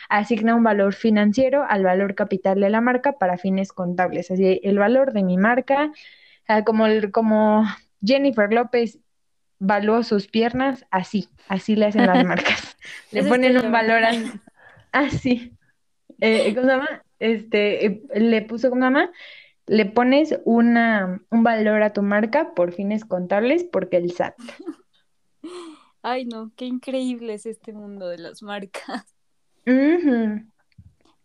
asigna 0.09 0.55
un 0.55 0.63
valor 0.63 0.95
financiero 0.95 1.65
al 1.69 1.85
valor 1.85 2.15
capital 2.15 2.61
de 2.61 2.71
la 2.71 2.81
marca 2.81 3.13
para 3.13 3.39
fines 3.39 3.73
contables. 3.73 4.31
Así, 4.31 4.61
el 4.63 4.79
valor 4.79 5.13
de 5.13 5.23
mi 5.23 5.39
marca, 5.39 5.91
ah, 6.49 6.65
como, 6.65 6.85
como 7.13 7.65
Jennifer 8.05 8.53
López 8.53 8.99
valuó 9.59 10.03
sus 10.03 10.29
piernas, 10.29 10.85
así, 10.91 11.29
así 11.49 11.77
le 11.77 11.87
hacen 11.87 12.07
las 12.07 12.25
marcas. 12.27 12.77
le 13.11 13.25
ponen 13.25 13.57
un 13.65 13.73
valor 13.73 14.03
así. 14.93 15.53
Eh, 16.25 16.55
¿Cómo 16.55 16.69
se 16.69 16.73
llama? 16.73 17.03
Este, 17.19 17.85
eh, 17.85 18.03
le 18.15 18.43
puso 18.43 18.71
como 18.71 18.83
mamá, 18.83 19.11
le 19.67 19.87
pones 19.87 20.39
una, 20.45 21.21
un 21.31 21.43
valor 21.43 21.83
a 21.83 21.93
tu 21.93 22.03
marca 22.03 22.55
por 22.55 22.71
fines 22.71 23.05
contables 23.05 23.65
porque 23.65 23.97
el 23.97 24.13
SAT. 24.13 24.37
Ay, 26.03 26.25
no, 26.25 26.53
qué 26.57 26.65
increíble 26.65 27.35
es 27.35 27.47
este 27.47 27.73
mundo 27.73 28.09
de 28.09 28.19
las 28.19 28.43
marcas. 28.43 29.15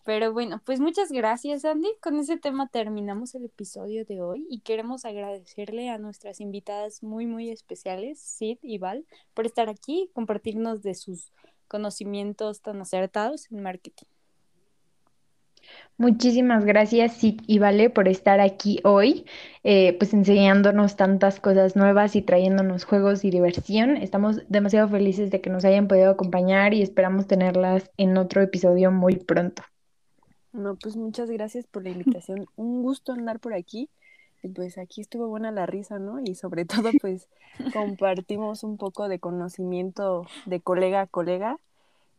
Pero 0.06 0.32
bueno, 0.32 0.62
pues 0.66 0.80
muchas 0.80 1.12
gracias, 1.12 1.66
Andy. 1.66 1.90
Con 2.02 2.18
ese 2.18 2.38
tema 2.38 2.70
terminamos 2.70 3.36
el 3.36 3.44
episodio 3.44 4.06
de 4.06 4.22
hoy 4.22 4.48
y 4.50 4.62
queremos 4.62 5.04
agradecerle 5.04 5.90
a 5.90 5.98
nuestras 5.98 6.40
invitadas 6.40 7.04
muy, 7.04 7.26
muy 7.26 7.50
especiales, 7.50 8.20
Sid 8.22 8.60
y 8.62 8.78
Val, 8.78 9.06
por 9.34 9.46
estar 9.46 9.68
aquí, 9.68 10.10
compartirnos 10.14 10.82
de 10.82 10.94
sus 10.94 11.34
conocimientos 11.68 12.62
tan 12.62 12.80
acertados 12.80 13.52
en 13.52 13.62
marketing. 13.62 14.06
Muchísimas 16.00 16.64
gracias, 16.64 17.14
Sid 17.14 17.42
y 17.48 17.58
Vale, 17.58 17.90
por 17.90 18.08
estar 18.08 18.40
aquí 18.40 18.80
hoy, 18.84 19.26
eh, 19.64 19.96
pues 19.98 20.14
enseñándonos 20.14 20.96
tantas 20.96 21.40
cosas 21.40 21.76
nuevas 21.76 22.16
y 22.16 22.22
trayéndonos 22.22 22.86
juegos 22.86 23.26
y 23.26 23.32
diversión. 23.32 23.98
Estamos 23.98 24.48
demasiado 24.48 24.88
felices 24.90 25.32
de 25.32 25.42
que 25.42 25.50
nos 25.50 25.66
hayan 25.66 25.88
podido 25.88 26.12
acompañar 26.12 26.76
y 26.76 26.84
esperamos 26.84 27.26
tenerlas 27.26 27.90
en 27.98 28.16
otro 28.18 28.44
episodio 28.44 28.92
muy 28.92 29.16
pronto. 29.16 29.64
No, 30.54 30.76
pues 30.76 30.96
muchas 30.96 31.32
gracias 31.32 31.66
por 31.66 31.84
la 31.84 31.90
invitación. 31.90 32.46
Un 32.56 32.84
gusto 32.84 33.14
andar 33.14 33.40
por 33.40 33.56
aquí. 33.56 33.90
Y 34.44 34.50
pues 34.50 34.78
aquí 34.78 35.02
estuvo 35.02 35.28
buena 35.28 35.52
la 35.52 35.66
risa, 35.66 35.98
¿no? 35.98 36.20
Y 36.24 36.36
sobre 36.36 36.66
todo, 36.66 36.92
pues 37.02 37.28
compartimos 37.74 38.64
un 38.64 38.78
poco 38.78 39.10
de 39.10 39.20
conocimiento 39.20 40.28
de 40.46 40.62
colega 40.62 41.02
a 41.02 41.08
colega 41.08 41.58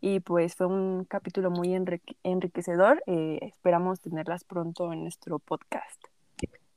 y 0.01 0.20
pues 0.20 0.55
fue 0.55 0.66
un 0.66 1.05
capítulo 1.05 1.51
muy 1.51 1.74
enriquecedor. 2.22 3.03
Eh, 3.07 3.38
esperamos 3.42 4.01
tenerlas 4.01 4.44
pronto 4.44 4.92
en 4.92 5.03
nuestro 5.03 5.38
podcast. 5.38 6.03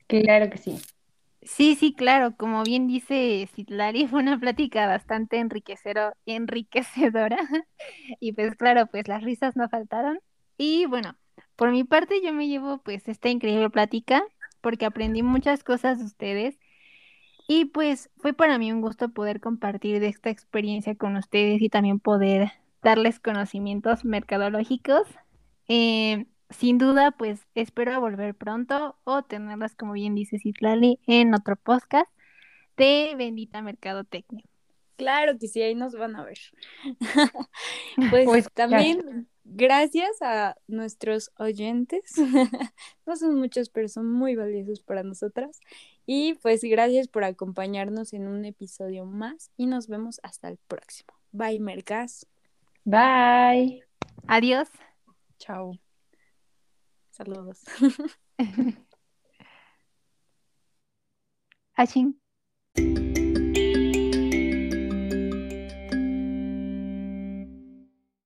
Claro 0.07 0.49
que 0.49 0.57
sí. 0.57 0.79
Sí, 1.43 1.75
sí, 1.75 1.93
claro. 1.93 2.35
Como 2.35 2.63
bien 2.63 2.87
dice 2.87 3.47
Citlari, 3.53 4.07
fue 4.07 4.21
una 4.21 4.39
plática 4.39 4.87
bastante 4.87 5.37
enriquecedora. 5.37 7.37
y 8.19 8.33
pues 8.33 8.55
claro, 8.55 8.87
pues 8.87 9.07
las 9.07 9.23
risas 9.23 9.55
no 9.55 9.69
faltaron. 9.69 10.19
Y 10.57 10.85
bueno, 10.85 11.15
por 11.55 11.71
mi 11.71 11.83
parte 11.83 12.21
yo 12.23 12.33
me 12.33 12.47
llevo 12.47 12.79
pues 12.79 13.07
esta 13.07 13.29
increíble 13.29 13.69
plática 13.69 14.23
porque 14.61 14.85
aprendí 14.85 15.23
muchas 15.23 15.63
cosas 15.63 15.99
de 15.99 16.05
ustedes. 16.05 16.59
Y 17.47 17.65
pues 17.65 18.09
fue 18.17 18.33
para 18.33 18.57
mí 18.57 18.71
un 18.71 18.81
gusto 18.81 19.09
poder 19.09 19.41
compartir 19.41 19.99
de 19.99 20.07
esta 20.07 20.29
experiencia 20.29 20.95
con 20.95 21.17
ustedes 21.17 21.61
y 21.61 21.69
también 21.69 21.99
poder 21.99 22.51
darles 22.81 23.19
conocimientos 23.19 24.05
mercadológicos. 24.05 25.07
Eh, 25.67 26.25
sin 26.49 26.77
duda, 26.77 27.11
pues 27.11 27.47
espero 27.55 27.99
volver 27.99 28.35
pronto 28.35 28.97
o 29.03 29.23
tenerlas, 29.23 29.75
como 29.75 29.93
bien 29.93 30.15
dice 30.15 30.39
Citlali, 30.39 30.99
en 31.07 31.33
otro 31.33 31.55
podcast 31.55 32.11
de 32.77 33.13
Bendita 33.17 33.61
Mercadotecnia. 33.61 34.43
Claro 34.97 35.37
que 35.39 35.47
sí, 35.47 35.61
ahí 35.61 35.73
nos 35.73 35.95
van 35.95 36.15
a 36.15 36.23
ver. 36.23 36.37
pues, 38.11 38.25
pues 38.25 38.47
también 38.53 39.27
gracias 39.43 40.21
a 40.21 40.55
nuestros 40.67 41.31
oyentes. 41.37 42.13
no 43.05 43.15
son 43.15 43.35
muchos, 43.35 43.69
pero 43.69 43.87
son 43.87 44.11
muy 44.11 44.35
valiosos 44.35 44.81
para 44.81 45.03
nosotras. 45.03 45.59
Y 46.05 46.35
pues 46.35 46.61
gracias 46.63 47.07
por 47.07 47.23
acompañarnos 47.23 48.13
en 48.13 48.27
un 48.27 48.45
episodio 48.45 49.05
más 49.05 49.51
y 49.57 49.65
nos 49.65 49.87
vemos 49.87 50.19
hasta 50.23 50.49
el 50.49 50.57
próximo. 50.67 51.13
Bye, 51.31 51.59
Mercas. 51.59 52.27
Bye. 52.85 53.81
Adiós. 54.27 54.69
Chao. 55.39 55.73
Saludos. 57.11 57.63
Ashin. 61.77 62.15